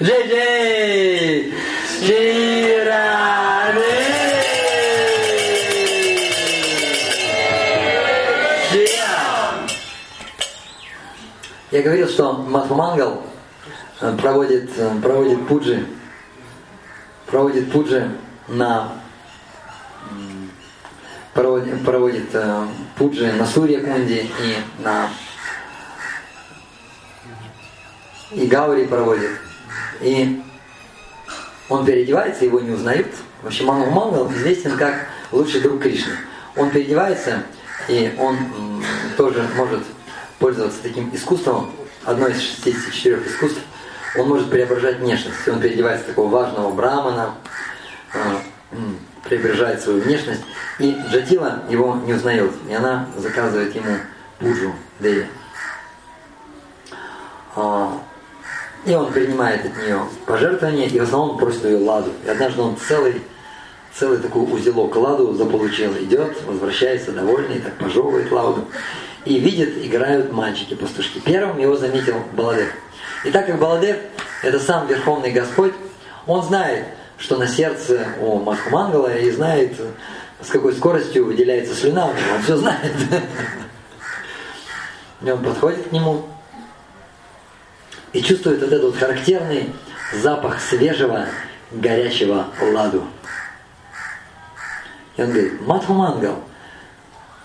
Джей-джей! 0.00 1.54
Чираны! 2.00 3.82
Я 11.70 11.80
говорил, 11.80 12.06
что 12.06 12.34
Мадхумангал 12.34 13.12
э, 13.12 13.31
проводит, 14.10 14.70
э, 14.76 15.00
проводит 15.00 15.46
пуджи, 15.46 15.86
проводит 17.26 17.70
пуджи 17.70 18.10
на 18.48 18.92
проводит, 21.32 21.84
проводит 21.84 22.28
э, 22.34 22.66
пуджи 22.96 23.32
на 23.32 23.46
Сурья 23.46 23.80
Кунди 23.80 24.28
и 24.40 24.82
на 24.82 25.08
и 28.32 28.46
Гаури 28.46 28.86
проводит. 28.86 29.30
И 30.00 30.42
он 31.68 31.84
переодевается, 31.84 32.44
его 32.44 32.60
не 32.60 32.72
узнают. 32.72 33.08
Вообще 33.42 33.64
Ману 33.64 33.90
Мангал 33.90 34.32
известен 34.32 34.76
как 34.76 35.06
лучший 35.30 35.60
друг 35.60 35.80
Кришны. 35.82 36.14
Он 36.56 36.70
переодевается, 36.70 37.44
и 37.88 38.14
он 38.18 38.36
тоже 39.16 39.46
может 39.56 39.82
пользоваться 40.38 40.82
таким 40.82 41.14
искусством, 41.14 41.70
одно 42.04 42.26
из 42.28 42.40
64 42.40 43.22
искусств, 43.26 43.60
он 44.16 44.28
может 44.28 44.50
преображать 44.50 44.98
внешность. 44.98 45.48
Он 45.48 45.60
переодевается 45.60 46.06
такого 46.06 46.28
важного 46.28 46.72
брамана, 46.72 47.34
э, 48.14 48.18
преображает 49.24 49.80
свою 49.80 50.00
внешность, 50.00 50.42
и 50.78 50.96
Джатила 51.10 51.62
его 51.68 51.96
не 52.04 52.14
узнает, 52.14 52.52
и 52.68 52.74
она 52.74 53.08
заказывает 53.16 53.74
ему 53.74 53.96
пуджу 54.38 54.72
Деви. 55.00 55.26
А, 57.54 57.98
и 58.84 58.94
он 58.94 59.12
принимает 59.12 59.64
от 59.64 59.76
нее 59.76 60.00
пожертвования, 60.26 60.88
и 60.88 60.98
в 60.98 61.02
основном 61.02 61.38
просит 61.38 61.64
ее 61.64 61.78
ладу. 61.78 62.10
И 62.24 62.28
однажды 62.28 62.62
он 62.62 62.76
целый, 62.76 63.22
целый 63.94 64.18
такой 64.18 64.42
узелок 64.42 64.96
ладу 64.96 65.32
заполучил, 65.34 65.92
идет, 65.98 66.42
возвращается 66.44 67.12
довольный, 67.12 67.60
так 67.60 67.74
пожевывает 67.78 68.30
ладу. 68.32 68.64
И 69.24 69.38
видит, 69.38 69.84
играют 69.84 70.32
мальчики-пастушки. 70.32 71.20
Первым 71.20 71.58
его 71.58 71.76
заметил 71.76 72.16
Баладев. 72.32 72.72
И 73.24 73.30
так 73.30 73.46
как 73.46 73.58
Баладев– 73.58 73.98
это 74.42 74.58
сам 74.58 74.86
Верховный 74.86 75.30
Господь, 75.30 75.74
он 76.26 76.42
знает, 76.42 76.86
что 77.18 77.36
на 77.36 77.46
сердце 77.46 78.06
у 78.20 78.38
Махмангала 78.38 79.16
и 79.16 79.30
знает, 79.30 79.80
с 80.40 80.48
какой 80.48 80.74
скоростью 80.74 81.26
выделяется 81.26 81.74
слюна. 81.74 82.06
Он 82.06 82.42
все 82.42 82.56
знает. 82.56 82.92
И 85.20 85.30
он 85.30 85.42
подходит 85.42 85.88
к 85.88 85.92
нему 85.92 86.26
и 88.12 88.20
чувствует 88.20 88.60
вот 88.60 88.72
этот 88.72 88.82
вот 88.82 88.96
характерный 88.96 89.72
запах 90.12 90.60
свежего, 90.60 91.26
горячего 91.70 92.48
ладу. 92.60 93.06
И 95.16 95.22
он 95.22 95.30
говорит, 95.30 95.60
Мадхумангал, 95.60 96.42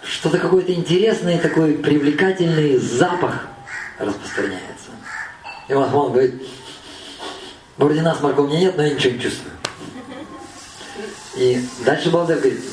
что-то 0.03 0.39
какой-то 0.39 0.73
интересный 0.73 1.37
такой 1.37 1.73
привлекательный 1.73 2.77
запах 2.77 3.47
распространяется. 3.99 4.76
И 5.67 5.73
Мадхумангал 5.73 6.09
говорит, 6.11 6.41
вроде 7.77 8.01
насморка 8.01 8.39
у 8.39 8.47
меня 8.47 8.59
нет, 8.59 8.77
но 8.77 8.83
я 8.83 8.93
ничего 8.93 9.13
не 9.13 9.19
чувствую. 9.19 9.53
И 11.35 11.63
дальше 11.85 12.09
Балдев 12.09 12.39
говорит, 12.39 12.63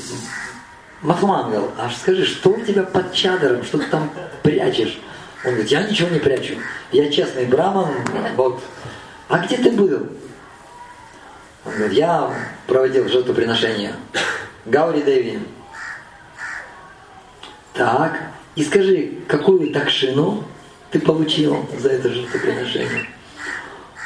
Махмангал, 1.02 1.70
а 1.76 1.90
скажи, 1.90 2.24
что 2.24 2.50
у 2.50 2.61
тебя 2.62 2.83
под 2.83 3.12
чадром, 3.12 3.62
что 3.62 3.78
ты 3.78 3.87
там 3.87 4.11
прячешь? 4.42 4.98
Он 5.44 5.50
говорит, 5.50 5.70
я 5.70 5.83
ничего 5.83 6.09
не 6.09 6.18
прячу. 6.18 6.54
Я 6.92 7.11
честный 7.11 7.44
браман, 7.44 7.92
вот. 8.37 8.62
А 9.28 9.38
где 9.40 9.59
ты 9.59 9.70
был? 9.70 10.09
Он 11.66 11.72
говорит, 11.74 11.92
я 11.92 12.33
проводил 12.66 13.07
жертвоприношение. 13.09 13.96
Гаури 14.64 15.02
Деви. 15.02 15.40
Так, 17.74 18.18
и 18.54 18.64
скажи, 18.64 19.18
какую 19.28 19.74
такшину 19.74 20.44
ты 20.94 21.00
получил 21.00 21.68
за 21.76 21.88
это 21.88 22.09
жертвоприношение? 22.09 23.07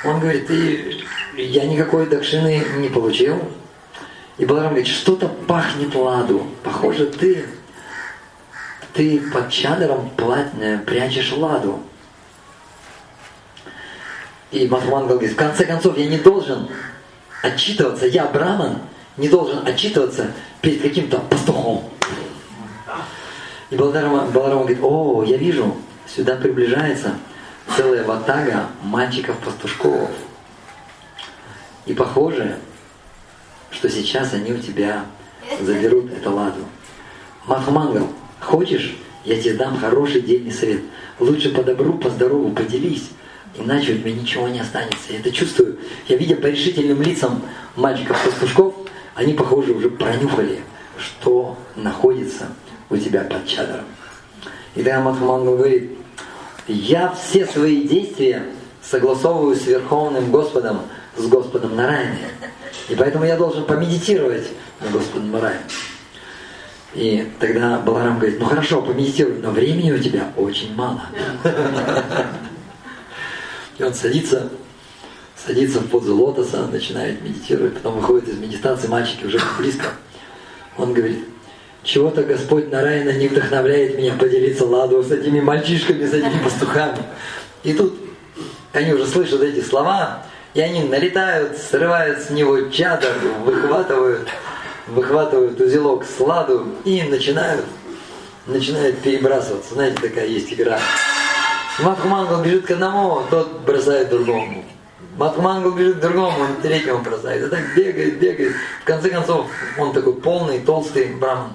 Он 0.05 0.21
говорит, 0.21 0.47
ты, 0.47 0.97
я 1.37 1.67
никакой 1.67 2.07
дакшины 2.07 2.65
не 2.79 2.89
получил. 2.89 3.43
И 4.39 4.47
Баларам 4.47 4.71
говорит, 4.71 4.87
что-то 4.87 5.29
пахнет 5.29 5.95
ладу. 5.95 6.47
Похоже, 6.63 7.07
ты, 7.07 7.45
ты 8.95 9.21
под 9.21 9.51
чадром 9.51 10.09
платное 10.17 10.79
прячешь 10.79 11.31
ладу. 11.33 11.81
И 14.51 14.67
Махамангал 14.67 15.19
говорит, 15.19 15.33
в 15.33 15.37
конце 15.37 15.67
концов, 15.67 15.99
я 15.99 16.07
не 16.07 16.17
должен 16.17 16.71
отчитываться, 17.43 18.07
я 18.07 18.25
браман, 18.25 18.79
не 19.19 19.29
должен 19.29 19.67
отчитываться 19.67 20.33
перед 20.63 20.81
каким-то 20.81 21.19
пастухом. 21.19 21.85
И 23.69 23.77
Баларам, 23.77 24.31
Баларам 24.31 24.61
говорит, 24.61 24.79
о, 24.81 25.23
я 25.25 25.37
вижу, 25.37 25.77
сюда 26.15 26.37
приближается 26.37 27.15
целая 27.77 28.05
ватага 28.05 28.69
мальчиков-пастушков. 28.83 30.11
И 31.87 31.95
похоже, 31.95 32.59
что 33.71 33.89
сейчас 33.89 34.35
они 34.35 34.53
у 34.53 34.59
тебя 34.59 35.05
заберут 35.61 36.13
эту 36.13 36.33
ладу. 36.33 36.61
Махмангал, 37.47 38.09
хочешь, 38.41 38.97
я 39.25 39.41
тебе 39.41 39.55
дам 39.55 39.79
хороший 39.79 40.23
дельный 40.23 40.53
совет. 40.53 40.83
Лучше 41.19 41.51
по 41.55 41.63
добру, 41.63 41.95
по 41.95 42.11
здорову 42.11 42.51
поделись, 42.51 43.11
иначе 43.57 43.95
у 43.95 43.99
тебя 43.99 44.13
ничего 44.13 44.49
не 44.49 44.61
останется. 44.61 45.13
Я 45.13 45.21
это 45.21 45.31
чувствую. 45.31 45.79
Я 46.09 46.17
видя 46.17 46.37
по 46.37 46.47
решительным 46.47 47.03
лицам 47.03 47.43
мальчиков-пастушков, 47.77 48.75
они, 49.15 49.35
похоже, 49.35 49.73
уже 49.73 49.91
пронюхали, 49.91 50.61
что 50.99 51.59
находится 51.77 52.49
у 52.89 52.97
тебя 52.97 53.23
под 53.23 53.47
чадром. 53.47 53.85
И 54.75 54.83
тогда 54.83 55.01
Махмангал 55.01 55.57
говорит, 55.57 55.98
я 56.69 57.13
все 57.13 57.47
свои 57.47 57.87
действия 57.89 58.45
согласовываю 58.83 59.57
с 59.57 59.67
Верховным 59.67 60.31
Господом, 60.31 60.83
с 61.17 61.27
Господом 61.27 61.77
Нараяне. 61.77 62.29
И 62.89 62.95
поэтому 62.95 63.25
я 63.25 63.37
должен 63.37 63.65
помедитировать 63.65 64.49
на 64.81 64.91
Господа 64.91 65.27
Нараяне. 65.27 65.65
И 66.95 67.31
тогда 67.39 67.79
Баларам 67.81 68.19
говорит, 68.19 68.41
ну 68.41 68.47
хорошо, 68.47 68.81
помедитируй, 68.83 69.39
но 69.43 69.51
времени 69.51 69.93
у 69.93 69.99
тебя 69.99 70.33
очень 70.37 70.75
мало. 70.75 71.03
И 73.79 73.83
он 73.83 73.95
садится, 73.95 74.51
садится 75.37 75.81
в 75.81 75.89
позу 75.89 76.17
лотоса, 76.17 76.67
начинает 76.67 77.23
медитировать, 77.23 77.75
потом 77.75 78.01
выходит 78.01 78.29
из 78.29 78.39
медитации, 78.39 78.89
мальчики 78.89 79.25
уже 79.25 79.39
близко. 79.59 79.87
Он 80.77 80.93
говорит, 80.93 81.25
чего-то 81.89 82.23
Господь 82.23 82.71
Нараяна 82.71 83.13
не 83.13 83.29
вдохновляет 83.29 83.97
меня 83.97 84.13
поделиться 84.13 84.67
ладу 84.67 85.03
с 85.03 85.11
этими 85.11 85.41
мальчишками, 85.41 86.05
с 86.05 86.13
этими 86.13 86.39
пастухами. 86.45 86.99
И 87.63 87.73
тут 87.73 87.99
они 88.75 88.93
уже 88.93 89.07
слышат 89.07 89.43
эти 89.43 89.65
слова, 89.65 90.23
и 90.53 90.61
они 90.61 90.85
налетают, 90.85 91.57
срывают 91.57 92.21
с 92.21 92.29
него 92.29 92.69
чадр, 92.69 93.09
выхватывают, 93.43 94.29
выхватывают 94.89 95.59
узелок 95.59 96.05
с 96.05 96.21
ладу 96.21 96.67
и 96.85 97.03
начинают, 97.05 97.65
начинают 98.47 98.99
перебрасываться. 98.99 99.73
Знаете, 99.73 99.97
такая 100.03 100.27
есть 100.27 100.53
игра. 100.53 100.79
Матхумангл 101.79 102.43
бежит 102.43 102.67
к 102.67 102.71
одному, 102.73 103.23
тот 103.31 103.61
бросает 103.61 104.11
другому. 104.11 104.63
Матхумангл 105.17 105.71
бежит 105.71 105.97
к 105.97 106.01
другому, 106.01 106.49
третьему 106.63 106.99
бросает. 106.99 107.47
И 107.47 107.49
так 107.49 107.75
бегает, 107.75 108.19
бегает. 108.19 108.53
В 108.83 108.85
конце 108.85 109.09
концов, 109.09 109.47
он 109.79 109.95
такой 109.95 110.15
полный, 110.15 110.61
толстый 110.61 111.15
браман. 111.15 111.53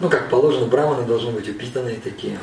Ну, 0.00 0.08
как 0.08 0.30
положено, 0.30 0.66
браманы 0.66 1.06
должны 1.06 1.30
быть 1.30 1.48
упитанные 1.48 1.96
такие. 1.96 2.38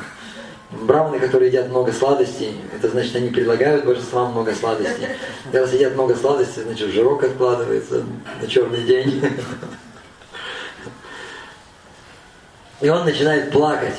Браманы, 0.70 1.18
которые 1.18 1.48
едят 1.48 1.68
много 1.68 1.92
сладостей, 1.92 2.54
это 2.74 2.88
значит, 2.88 3.16
они 3.16 3.30
предлагают 3.30 3.84
божествам 3.84 4.30
много 4.30 4.54
сладостей. 4.54 5.08
Когда 5.50 5.68
едят 5.68 5.94
много 5.94 6.14
сладостей, 6.14 6.62
значит, 6.62 6.90
жирок 6.90 7.24
откладывается 7.24 8.04
на 8.40 8.46
черный 8.46 8.82
день. 8.82 9.22
И 12.80 12.88
он 12.88 13.04
начинает 13.04 13.50
плакать. 13.50 13.96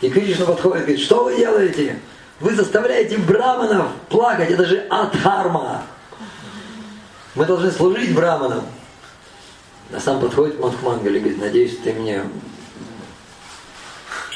И 0.00 0.08
Кришна 0.08 0.46
подходит 0.46 0.76
и 0.76 0.86
говорит, 0.86 1.04
что 1.04 1.24
вы 1.24 1.36
делаете? 1.36 1.98
Вы 2.40 2.54
заставляете 2.54 3.18
браманов 3.18 3.88
плакать, 4.08 4.50
это 4.50 4.64
же 4.64 4.86
адхарма. 4.88 5.82
Мы 7.34 7.44
должны 7.44 7.70
служить 7.70 8.14
браманам. 8.14 8.64
А 9.92 10.00
сам 10.00 10.20
подходит 10.20 10.58
Мадхмангали 10.58 11.18
и 11.18 11.20
говорит, 11.20 11.40
надеюсь, 11.40 11.78
ты 11.78 11.92
мне 11.92 12.22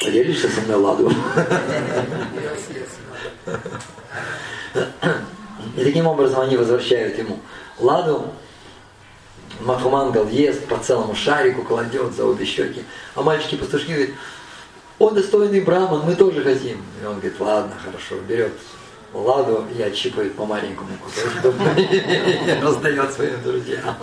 поделишься 0.03 0.49
со 0.49 0.61
мной 0.61 0.77
ладу. 0.77 1.11
И 5.77 5.83
таким 5.83 6.07
образом 6.07 6.41
они 6.41 6.57
возвращают 6.57 7.17
ему 7.17 7.39
ладу. 7.79 8.33
Махумангал 9.61 10.27
ест 10.27 10.65
по 10.65 10.77
целому 10.77 11.13
шарику, 11.13 11.63
кладет 11.63 12.15
за 12.15 12.25
обе 12.25 12.45
щеки. 12.45 12.83
А 13.13 13.21
мальчики-пастушки 13.21 13.91
говорят, 13.91 14.09
он 14.97 15.13
достойный 15.13 15.61
браман, 15.61 16.01
мы 16.03 16.15
тоже 16.15 16.41
хотим. 16.43 16.83
И 17.01 17.05
он 17.05 17.19
говорит, 17.19 17.39
ладно, 17.39 17.73
хорошо, 17.83 18.15
берет 18.27 18.53
ладу 19.13 19.65
и 19.77 19.81
отщипывает 19.81 20.35
по 20.35 20.45
маленькому 20.45 20.89
кусочку, 21.03 21.53
раздает 22.61 23.13
своим 23.13 23.43
друзьям. 23.43 23.95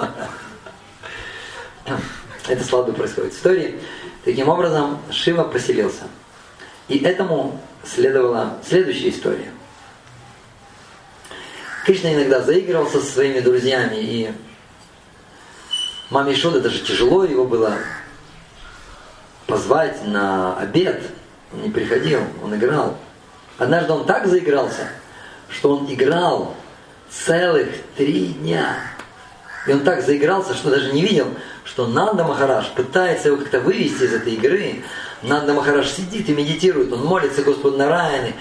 Это 2.46 2.64
с 2.64 2.72
ладу 2.72 2.92
происходит 2.92 3.32
в 3.32 3.36
истории. 3.36 3.80
Таким 4.24 4.48
образом, 4.48 4.98
Шива 5.10 5.44
поселился. 5.44 6.04
И 6.88 6.98
этому 6.98 7.60
следовала 7.84 8.58
следующая 8.66 9.10
история. 9.10 9.52
Кришна 11.84 12.14
иногда 12.14 12.42
заигрывался 12.42 13.00
со 13.00 13.12
своими 13.12 13.40
друзьями, 13.40 13.96
и 13.96 14.32
маме 16.10 16.34
Шода 16.34 16.60
даже 16.60 16.80
тяжело 16.80 17.24
его 17.24 17.44
было 17.44 17.78
позвать 19.46 20.04
на 20.06 20.56
обед. 20.58 21.02
Он 21.52 21.62
не 21.62 21.70
приходил, 21.70 22.20
он 22.42 22.54
играл. 22.54 22.98
Однажды 23.56 23.92
он 23.92 24.04
так 24.04 24.26
заигрался, 24.26 24.88
что 25.48 25.76
он 25.76 25.92
играл 25.92 26.54
целых 27.10 27.68
три 27.96 28.28
дня. 28.28 28.76
И 29.66 29.72
он 29.72 29.80
так 29.80 30.02
заигрался, 30.02 30.54
что 30.54 30.70
даже 30.70 30.92
не 30.92 31.02
видел, 31.02 31.28
что 31.68 31.86
Нанда 31.86 32.24
Махараш 32.24 32.70
пытается 32.70 33.28
его 33.28 33.36
как-то 33.36 33.60
вывести 33.60 34.04
из 34.04 34.14
этой 34.14 34.32
игры. 34.34 34.82
Нанда 35.22 35.52
Махараш 35.52 35.88
сидит 35.88 36.28
и 36.28 36.32
медитирует, 36.32 36.92
он 36.92 37.04
молится 37.04 37.42
Господу 37.42 37.76
Нараяне, 37.76 38.34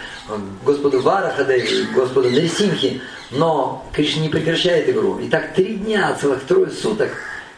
Господу 0.63 1.02
Варахадеве, 1.02 1.88
Господу 1.94 2.30
Нарисимхи, 2.30 3.02
но 3.32 3.86
Кришна 3.94 4.22
не 4.22 4.30
прекращает 4.30 4.88
игру. 4.90 5.20
И 5.20 5.28
так 5.28 5.54
три 5.54 5.76
дня, 5.76 6.16
целых 6.20 6.44
трое 6.46 6.72
суток 6.72 7.10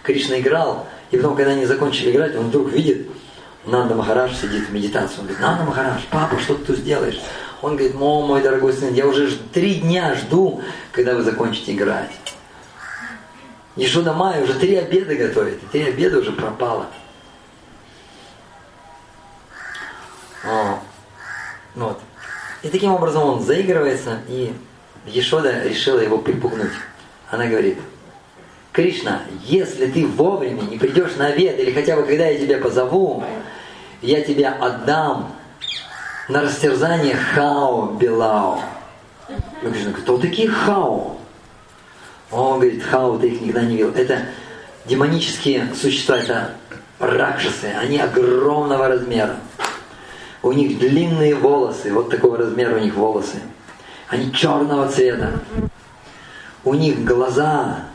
Кришна 0.02 0.40
играл, 0.40 0.88
и 1.12 1.18
потом, 1.18 1.36
когда 1.36 1.52
они 1.52 1.66
закончили 1.66 2.12
играть, 2.12 2.36
он 2.36 2.48
вдруг 2.48 2.72
видит, 2.72 3.08
Нанда 3.66 3.94
Махараш 3.94 4.36
сидит 4.36 4.70
в 4.70 4.74
медитации. 4.74 5.20
Он 5.20 5.26
говорит, 5.26 5.42
Нанда 5.42 5.64
Махараш, 5.66 6.08
папа, 6.10 6.40
что 6.40 6.56
ты 6.56 6.66
тут 6.66 6.78
сделаешь? 6.78 7.20
Он 7.62 7.76
говорит, 7.76 7.96
о, 8.00 8.26
мой 8.26 8.42
дорогой 8.42 8.74
сын, 8.74 8.94
я 8.94 9.06
уже 9.06 9.30
три 9.54 9.76
дня 9.76 10.16
жду, 10.16 10.62
когда 10.94 11.14
вы 11.14 11.22
закончите 11.24 11.74
играть. 11.74 12.10
Ешуда 13.80 14.12
Майя 14.12 14.44
уже 14.44 14.56
три 14.56 14.76
обеда 14.76 15.16
готовит, 15.16 15.64
и 15.64 15.66
три 15.68 15.84
обеда 15.84 16.20
уже 16.20 16.34
пропало. 16.34 16.88
О, 20.46 20.80
вот. 21.76 22.00
И 22.62 22.68
таким 22.68 22.92
образом 22.92 23.24
он 23.24 23.42
заигрывается, 23.42 24.20
и 24.28 24.54
Ешода 25.06 25.64
решила 25.64 26.00
его 26.00 26.18
припугнуть. 26.18 26.74
Она 27.30 27.46
говорит, 27.46 27.78
Кришна, 28.74 29.22
если 29.46 29.88
ты 29.88 30.06
вовремя 30.06 30.62
не 30.64 30.78
придешь 30.78 31.16
на 31.16 31.28
обед, 31.28 31.58
или 31.58 31.72
хотя 31.72 31.96
бы 31.96 32.04
когда 32.04 32.26
я 32.26 32.38
тебя 32.38 32.58
позову, 32.58 33.24
я 34.02 34.22
тебя 34.22 34.58
отдам 34.60 35.32
на 36.28 36.42
растерзание 36.42 37.16
Хао 37.16 37.94
Белао. 37.94 38.60
Ну, 39.62 39.72
Кришна, 39.72 39.94
кто 39.94 40.18
такие 40.18 40.50
Хао? 40.50 41.19
Говорит, 42.60 42.84
Хао, 42.84 43.18
ты 43.18 43.30
их 43.30 43.40
никогда 43.40 43.62
не 43.62 43.78
видел. 43.78 43.92
Это 43.96 44.26
демонические 44.84 45.74
существа, 45.74 46.18
это 46.18 46.56
ракшасы, 47.00 47.74
они 47.80 47.98
огромного 48.00 48.90
размера. 48.90 49.38
У 50.44 50.52
них 50.52 50.78
длинные 50.78 51.36
волосы, 51.36 51.94
вот 51.94 52.10
такого 52.10 52.38
размера 52.38 52.76
у 52.76 52.80
них 52.80 52.96
волосы. 52.96 53.38
Они 54.10 54.34
черного 54.34 54.90
цвета. 54.90 55.40
У 56.66 56.74
них 56.74 57.06
глаза 57.06 57.86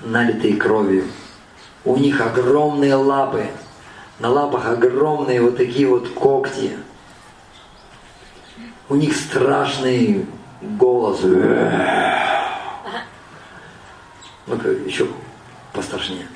налитые 0.00 0.56
кровью. 0.56 1.04
У 1.84 1.96
них 1.98 2.22
огромные 2.22 2.94
лапы. 2.94 3.48
На 4.18 4.30
лапах 4.30 4.66
огромные 4.66 5.42
вот 5.42 5.58
такие 5.58 5.86
вот 5.88 6.08
когти. 6.08 6.72
У 8.88 8.94
них 8.94 9.14
страшный 9.14 10.24
голос. 10.62 11.20
Ну-ка, 14.48 14.70
еще 14.70 15.06
пострашнее. 15.74 16.26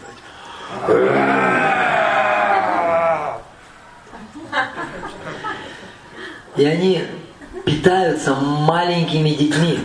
И 6.56 6.64
они 6.64 7.04
питаются 7.64 8.34
маленькими 8.34 9.30
детьми. 9.30 9.78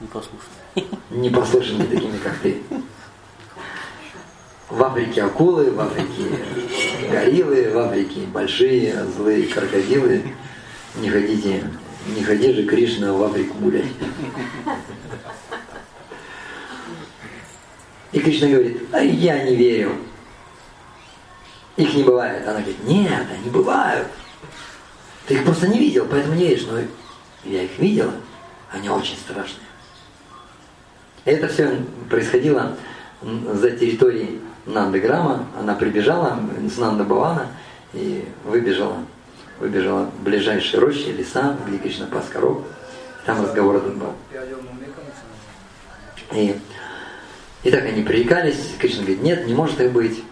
Непослушными. 0.00 1.00
Непослушными 1.10 1.86
такими, 1.86 2.18
как 2.18 2.36
ты. 2.38 2.60
В 4.68 4.82
Африке 4.82 5.22
акулы, 5.22 5.70
в 5.70 5.80
Африке 5.80 6.40
гориллы, 7.08 7.70
в 7.70 7.78
Африке 7.78 8.22
большие 8.22 9.04
злые 9.04 9.46
крокодилы. 9.46 10.34
Не 10.96 11.08
ходите, 11.08 11.70
не 12.16 12.24
ходи 12.24 12.52
же 12.52 12.64
Кришна 12.64 13.12
в 13.12 13.22
Африку 13.22 13.58
гулять. 13.58 13.92
И 18.12 18.20
Кришна 18.20 18.48
говорит, 18.48 18.82
а 18.92 19.00
я 19.00 19.42
не 19.42 19.56
верю. 19.56 19.96
Их 21.76 21.94
не 21.94 22.02
бывает. 22.02 22.46
Она 22.46 22.58
говорит, 22.58 22.84
нет, 22.84 23.26
они 23.32 23.50
бывают. 23.50 24.06
Ты 25.26 25.34
их 25.34 25.44
просто 25.44 25.68
не 25.68 25.78
видел, 25.78 26.06
поэтому 26.10 26.34
не 26.34 26.46
веришь. 26.46 26.66
Но 26.70 26.78
я 27.44 27.62
их 27.62 27.78
видела. 27.78 28.12
Они 28.70 28.88
очень 28.90 29.16
страшные. 29.16 29.66
Это 31.24 31.48
все 31.48 31.78
происходило 32.10 32.76
за 33.22 33.70
территорией 33.70 34.40
Нандаграма. 34.66 35.46
Она 35.58 35.74
прибежала 35.74 36.38
с 36.70 36.76
Нанда 36.76 37.04
Бавана 37.04 37.48
и 37.94 38.28
выбежала, 38.44 38.98
выбежала 39.58 40.04
в 40.06 40.22
ближайшие 40.22 40.80
рощи, 40.80 41.08
леса, 41.08 41.56
где 41.66 41.78
Кришна 41.78 42.06
пас 42.06 42.28
коров. 42.28 42.62
Там 43.24 43.42
разговор 43.42 43.76
этот 43.76 43.96
был. 43.96 44.12
И 46.32 46.58
и 47.62 47.70
так 47.70 47.84
они 47.84 48.02
пререкались, 48.02 48.74
Кришна 48.78 49.02
говорит, 49.02 49.22
нет, 49.22 49.46
не 49.46 49.54
может 49.54 49.76
так 49.76 49.92
быть. 49.92 50.22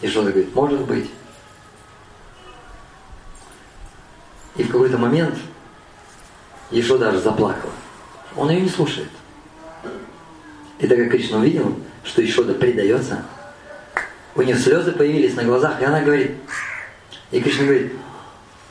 И 0.00 0.08
Шода 0.08 0.30
говорит, 0.30 0.54
может 0.54 0.80
быть. 0.80 1.10
И 4.56 4.64
в 4.64 4.70
какой-то 4.70 4.98
момент 4.98 5.36
Ешода 6.70 7.06
даже 7.06 7.20
заплакала. 7.20 7.72
Он 8.36 8.50
ее 8.50 8.62
не 8.62 8.68
слушает. 8.68 9.08
И 10.78 10.86
так 10.86 10.98
как 10.98 11.10
Кришна 11.10 11.38
увидел, 11.38 11.78
что 12.02 12.22
Ешода 12.22 12.54
предается, 12.54 13.24
у 14.34 14.42
нее 14.42 14.56
слезы 14.56 14.92
появились 14.92 15.34
на 15.34 15.44
глазах, 15.44 15.80
и 15.80 15.84
она 15.84 16.00
говорит, 16.00 16.32
и 17.30 17.40
Кришна 17.40 17.64
говорит, 17.64 17.92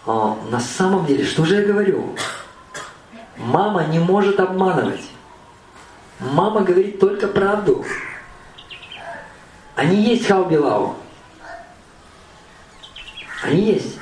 а, 0.05 0.37
на 0.49 0.59
самом 0.59 1.05
деле, 1.05 1.23
что 1.23 1.45
же 1.45 1.55
я 1.55 1.65
говорю? 1.65 2.15
Мама 3.37 3.85
не 3.85 3.99
может 3.99 4.39
обманывать. 4.39 5.10
Мама 6.21 6.61
говорит 6.61 6.99
только 6.99 7.27
правду. 7.27 7.83
Они 9.75 10.01
есть 10.03 10.27
Хаубилау. 10.27 10.95
Они 13.43 13.61
есть. 13.73 13.97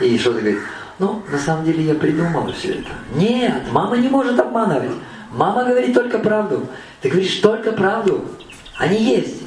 И 0.00 0.18
что 0.18 0.34
ты 0.34 0.40
говорит? 0.40 0.60
Ну, 0.98 1.22
на 1.30 1.38
самом 1.38 1.64
деле 1.64 1.82
я 1.82 1.94
придумала 1.94 2.52
все 2.52 2.80
это. 2.80 2.90
Нет, 3.14 3.62
мама 3.72 3.96
не 3.96 4.08
может 4.08 4.38
обманывать. 4.38 4.90
Мама 5.32 5.64
говорит 5.64 5.94
только 5.94 6.18
правду. 6.18 6.66
Ты 7.00 7.08
говоришь 7.08 7.36
только 7.36 7.72
правду. 7.72 8.22
Они 8.76 9.02
есть. 9.02 9.40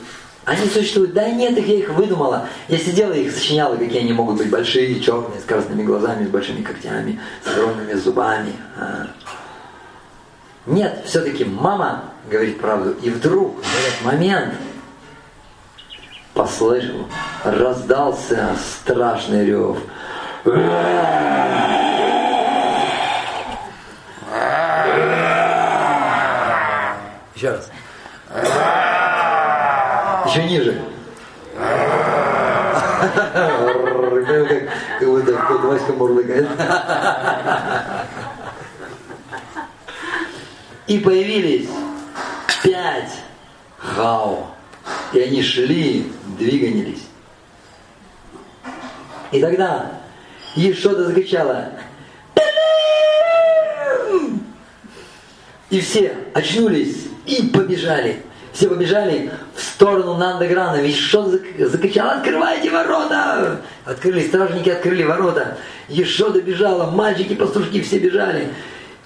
Они 0.46 0.66
существуют. 0.68 1.14
Да 1.14 1.30
нет, 1.30 1.56
их 1.58 1.68
я 1.68 1.76
их 1.76 1.90
выдумала. 1.90 2.48
Я 2.70 2.80
сидела 2.80 3.14
и 3.14 3.26
их 3.26 3.32
сочиняла, 3.32 3.76
какие 3.76 4.00
они 4.00 4.14
могут 4.14 4.38
быть 4.38 4.50
большие, 4.50 5.00
черные, 5.00 5.40
с 5.40 5.44
красными 5.44 5.84
глазами, 5.84 6.26
с 6.26 6.30
большими 6.30 6.64
когтями, 6.64 7.20
с 7.44 7.48
огромными 7.48 7.94
зубами. 7.94 8.54
А. 8.78 9.08
Нет, 10.66 11.02
все-таки 11.06 11.44
мама 11.44 12.06
говорит 12.30 12.60
правду. 12.62 12.92
И 13.02 13.10
вдруг 13.10 13.62
в 13.62 13.88
этот 13.88 14.06
момент 14.06 14.54
послышал, 16.34 17.08
раздался 17.44 18.56
страшный 18.58 19.46
рев. 19.46 19.78
Еще 27.36 27.50
раз. 27.50 27.70
Еще 30.26 30.44
ниже. 30.44 30.82
Как, 35.00 35.10
будто 35.10 35.68
Васька 35.68 35.94
мурлыкает. 35.94 36.48
И 40.88 41.00
появились 41.00 41.70
пять 42.64 43.12
хао. 43.78 44.48
И 45.14 45.20
они 45.20 45.42
шли, 45.42 46.12
двигались. 46.38 47.04
И 49.32 49.40
тогда 49.40 49.92
Ешода 50.56 51.06
закричала 51.06 51.72
И 55.74 55.82
все 55.82 56.14
очнулись 56.36 57.08
и 57.26 57.48
побежали. 57.48 58.22
Все 58.52 58.70
побежали 58.70 59.32
в 59.56 59.60
сторону 59.60 60.16
Нандаграна. 60.18 60.80
Ведь 60.80 60.96
что 60.96 61.28
закричал, 61.58 62.12
открывайте 62.12 62.70
ворота! 62.70 63.62
Открыли, 63.84 64.28
стражники 64.28 64.70
открыли 64.70 65.02
ворота. 65.02 65.58
Ешода 65.90 66.40
бежала, 66.42 66.92
мальчики, 66.92 67.34
пастушки 67.34 67.82
все 67.82 67.98
бежали. 67.98 68.50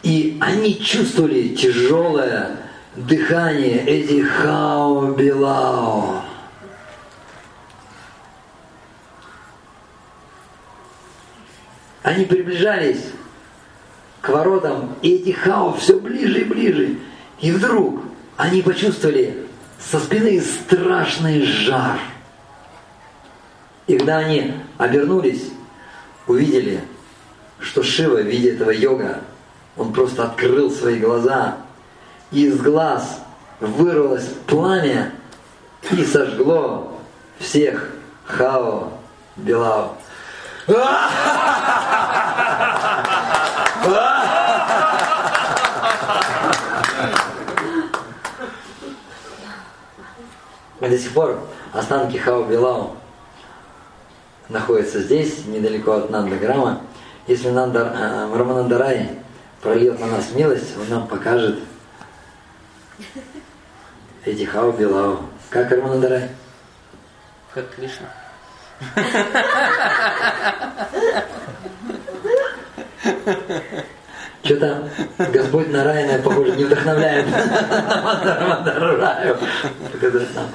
И 0.04 0.38
они 0.40 0.80
чувствовали 0.80 1.50
тяжелое 1.50 2.58
дыхание 2.96 3.84
этих 3.86 4.30
хао-белао. 4.30 6.22
Они 12.04 12.26
приближались 12.26 13.04
к 14.22 14.30
воротам, 14.30 14.96
и 15.02 15.16
эти 15.16 15.32
хао 15.32 15.74
все 15.74 16.00
ближе 16.00 16.42
и 16.42 16.46
ближе. 16.46 16.98
И 17.42 17.52
вдруг 17.52 18.02
они 18.38 18.62
почувствовали 18.62 19.46
со 19.80 20.00
спины 20.00 20.42
страшный 20.42 21.44
жар. 21.44 22.00
И 23.88 23.98
когда 23.98 24.20
они 24.20 24.54
обернулись, 24.78 25.50
увидели, 26.28 26.82
что 27.60 27.84
Шива 27.84 28.22
в 28.22 28.26
виде 28.26 28.54
этого 28.54 28.72
йога, 28.72 29.22
он 29.78 29.94
просто 29.94 30.24
открыл 30.24 30.72
свои 30.72 31.00
глаза, 31.00 31.58
и 32.32 32.46
из 32.48 32.60
глаз 32.60 33.20
вырвалось 33.60 34.30
пламя 34.48 35.14
и 35.92 36.04
сожгло 36.04 37.00
всех 37.40 37.92
Хао 38.26 38.92
Белао. 39.36 39.94
И 50.80 50.90
до 50.90 50.98
сих 50.98 51.12
пор 51.14 51.40
останки 51.74 52.18
Хао 52.18 52.44
Белао 52.44 52.96
находятся 54.50 55.02
здесь, 55.02 55.46
недалеко 55.46 55.94
от 55.94 56.10
Нандаграма. 56.10 56.82
Если 57.28 57.50
Нанда, 57.50 57.94
э, 57.94 58.38
Раманандарай 58.38 59.20
прольет 59.68 60.00
на 60.00 60.08
нас 60.08 60.32
милость, 60.32 60.78
он 60.78 60.88
нам 60.88 61.06
покажет 61.10 61.60
эти 64.24 64.46
Хао 64.46 64.72
Белао. 64.72 65.20
Как 65.50 65.70
Раманандарай? 65.70 66.30
Как 67.54 67.70
Кришна. 67.76 68.08
Что-то 74.42 74.90
Господь 75.18 75.70
Нарайна, 75.70 76.24
похоже, 76.24 76.52
не 76.52 76.64
вдохновляет 76.64 77.26
Мандараю 78.48 79.38
показать 79.92 80.34
нам 80.34 80.46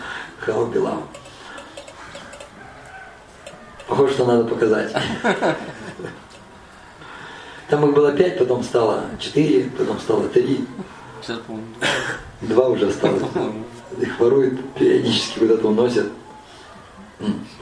Хао 0.41 0.65
Билау. 0.65 1.03
Похоже, 3.87 4.15
что 4.15 4.25
надо 4.25 4.45
показать. 4.45 4.91
Там 7.73 7.89
их 7.89 7.95
было 7.95 8.13
пять, 8.13 8.39
потом 8.39 8.63
стало 8.63 9.05
четыре, 9.19 9.71
потом 9.79 9.99
стало 9.99 10.29
три. 10.29 10.67
Сейчас, 11.23 11.39
по-моему, 11.39 11.69
Два 12.43 12.69
уже 12.69 12.89
осталось. 12.89 13.23
Их 13.99 14.21
воруют, 14.21 14.75
периодически 14.75 15.39
куда-то 15.39 15.69
уносят. 15.69 16.13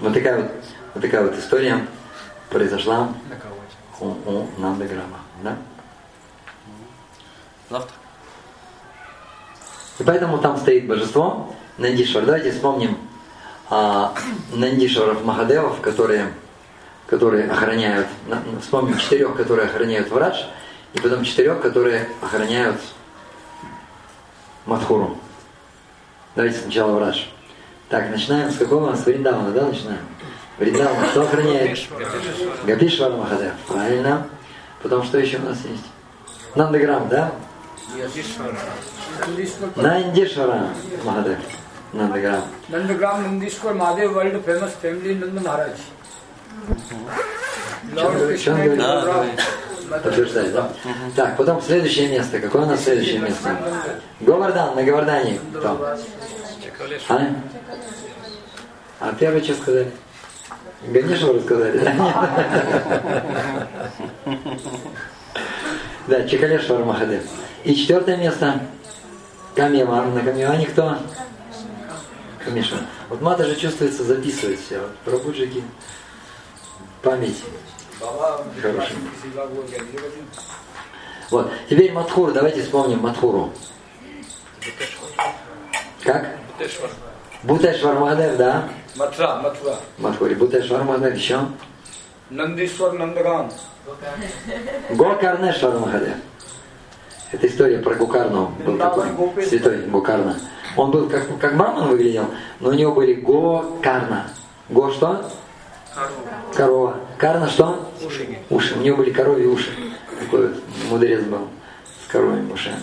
Вот 0.00 0.12
такая 0.12 0.42
вот, 0.42 0.50
вот 0.94 1.00
такая 1.00 1.22
вот 1.22 1.38
история 1.38 1.86
произошла 2.48 3.14
у, 4.00 4.06
у 4.06 4.48
Нандаграма. 4.58 5.20
Да? 5.44 5.56
завтра. 7.68 7.94
И 10.00 10.02
поэтому 10.02 10.38
там 10.38 10.56
стоит 10.56 10.88
божество 10.88 11.54
Нандишвар. 11.78 12.24
Давайте 12.24 12.50
вспомним 12.50 12.98
а, 13.68 14.12
Нандишваров 14.52 15.24
Махадевов, 15.24 15.80
которые, 15.80 16.34
которые 17.10 17.50
охраняют, 17.50 18.06
вспомним 18.62 18.96
четырех, 18.96 19.36
которые 19.36 19.66
охраняют 19.68 20.08
врач, 20.10 20.46
и 20.94 21.00
потом 21.00 21.24
четырех, 21.24 21.60
которые 21.60 22.08
охраняют 22.22 22.80
Мадхуру. 24.64 25.18
Давайте 26.36 26.58
сначала 26.60 26.92
врач. 26.92 27.28
Так, 27.88 28.08
начинаем 28.10 28.52
с 28.52 28.56
какого? 28.56 28.94
С 28.94 29.04
Вриндавана, 29.04 29.50
да, 29.50 29.66
начинаем? 29.66 29.98
Вриндавана, 30.58 31.08
Кто 31.08 31.22
охраняет? 31.22 31.76
Гапишвара 32.64 33.16
Махадев, 33.16 33.52
правильно. 33.66 34.28
Потом 34.80 35.02
что 35.02 35.18
еще 35.18 35.38
у 35.38 35.42
нас 35.42 35.58
есть? 35.68 35.86
Нандаграм, 36.54 37.08
да? 37.08 37.32
Нандишвара 39.74 40.68
Махадев. 41.02 41.38
Нандаграм. 41.92 42.44
Нандаграм 42.68 43.22
Нандишвар 43.22 43.74
Махадев, 43.74 44.12
world 44.12 44.44
famous 44.44 44.72
family 44.80 45.18
Nanda 45.18 45.40
Maharaj. 45.40 45.76
Да, 47.94 49.26
Подтверждать, 49.90 50.52
да? 50.52 50.72
Так, 51.16 51.36
потом 51.36 51.60
следующее 51.60 52.08
место. 52.08 52.38
Какое 52.38 52.62
у 52.62 52.66
нас 52.66 52.84
следующее 52.84 53.18
место? 53.18 53.56
Говардан, 54.20 54.76
на 54.76 54.84
Говардане. 54.84 55.40
кто? 55.52 55.96
А? 57.08 57.26
а 59.00 59.12
первое 59.18 59.42
что 59.42 59.54
сказали? 59.54 59.90
Ганишеву 60.86 61.34
рассказали, 61.34 61.78
да? 61.78 62.28
Да, 66.06 66.26
Чекалешвар 66.26 66.84
Махадев. 66.84 67.22
И 67.64 67.74
четвертое 67.74 68.16
место. 68.16 68.60
Камьяван. 69.54 70.14
На 70.14 70.20
Камьяване 70.22 70.66
кто? 70.66 70.98
Камиша. 72.44 72.76
Вот 73.08 73.20
мата 73.20 73.44
же 73.44 73.54
чувствуется, 73.56 74.04
записывает 74.04 74.58
все. 74.60 74.80
Вот, 74.80 74.96
пробуджики 75.04 75.62
память 77.02 77.42
Хорошо. 78.60 78.94
Вот. 81.30 81.50
Теперь 81.68 81.92
Мадхур, 81.92 82.32
давайте 82.32 82.62
вспомним 82.62 83.00
Матхуру. 83.00 83.52
Как? 86.02 86.38
Бутешвар. 86.58 86.90
Бутешвар 87.42 87.98
Махадев, 87.98 88.36
да? 88.36 88.68
Матра, 88.96 89.36
матра. 89.36 89.76
Матхури. 89.98 90.34
Бутешвар 90.34 90.82
Махадев 90.82 91.14
еще? 91.14 91.40
Нандишвар 92.30 92.92
Нандарам. 92.92 93.50
Гокарнешвар 94.90 95.78
Махадев. 95.78 96.16
Это 97.32 97.46
история 97.46 97.78
про 97.78 97.94
Гукарну. 97.94 98.52
Был 98.64 98.76
такой 98.78 99.06
святой 99.46 99.82
Гукарна. 99.82 100.36
Он 100.76 100.90
был 100.90 101.08
как, 101.08 101.38
как 101.38 101.56
Браман 101.56 101.88
выглядел, 101.88 102.26
но 102.58 102.70
у 102.70 102.72
него 102.72 102.92
были 102.92 103.14
Гокарна. 103.14 104.28
Го 104.68 104.90
что? 104.90 105.30
Корова. 106.54 107.00
Карна 107.18 107.48
что? 107.48 107.90
Уши. 108.04 108.38
Уши. 108.48 108.74
У 108.74 108.80
него 108.80 108.98
были 108.98 109.10
коровьи 109.10 109.46
уши. 109.46 109.70
Такой 110.20 110.54
мудрец 110.88 111.22
был 111.24 111.48
с 112.04 112.10
коровьими 112.10 112.52
ушами. 112.52 112.82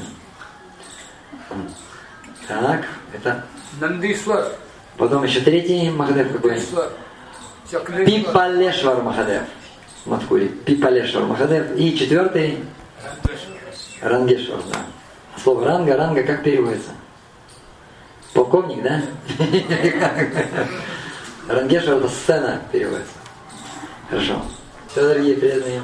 Так, 2.47 2.85
это... 3.13 3.45
Нандишвар. 3.79 4.53
Потом 4.97 5.23
еще 5.23 5.41
третий 5.41 5.89
Махадев 5.89 6.31
какой? 6.31 6.59
Пипалешвар 8.05 9.01
Махадев. 9.01 9.43
Маткури. 10.05 10.47
Пипалешвар 10.47 11.25
Махадев. 11.25 11.75
И 11.75 11.97
четвертый? 11.97 12.59
Рангешвар, 14.01 14.59
да. 14.71 14.79
Слово 15.43 15.65
ранга, 15.65 15.97
ранга 15.97 16.23
как 16.23 16.43
переводится? 16.43 16.91
Полковник, 18.33 18.83
да? 18.83 19.01
Рангешвар 21.47 21.97
это 21.97 22.09
сцена 22.09 22.61
переводится. 22.71 23.13
Хорошо. 24.09 24.41
Все, 24.91 25.01
дорогие 25.01 25.35
преданные. 25.35 25.81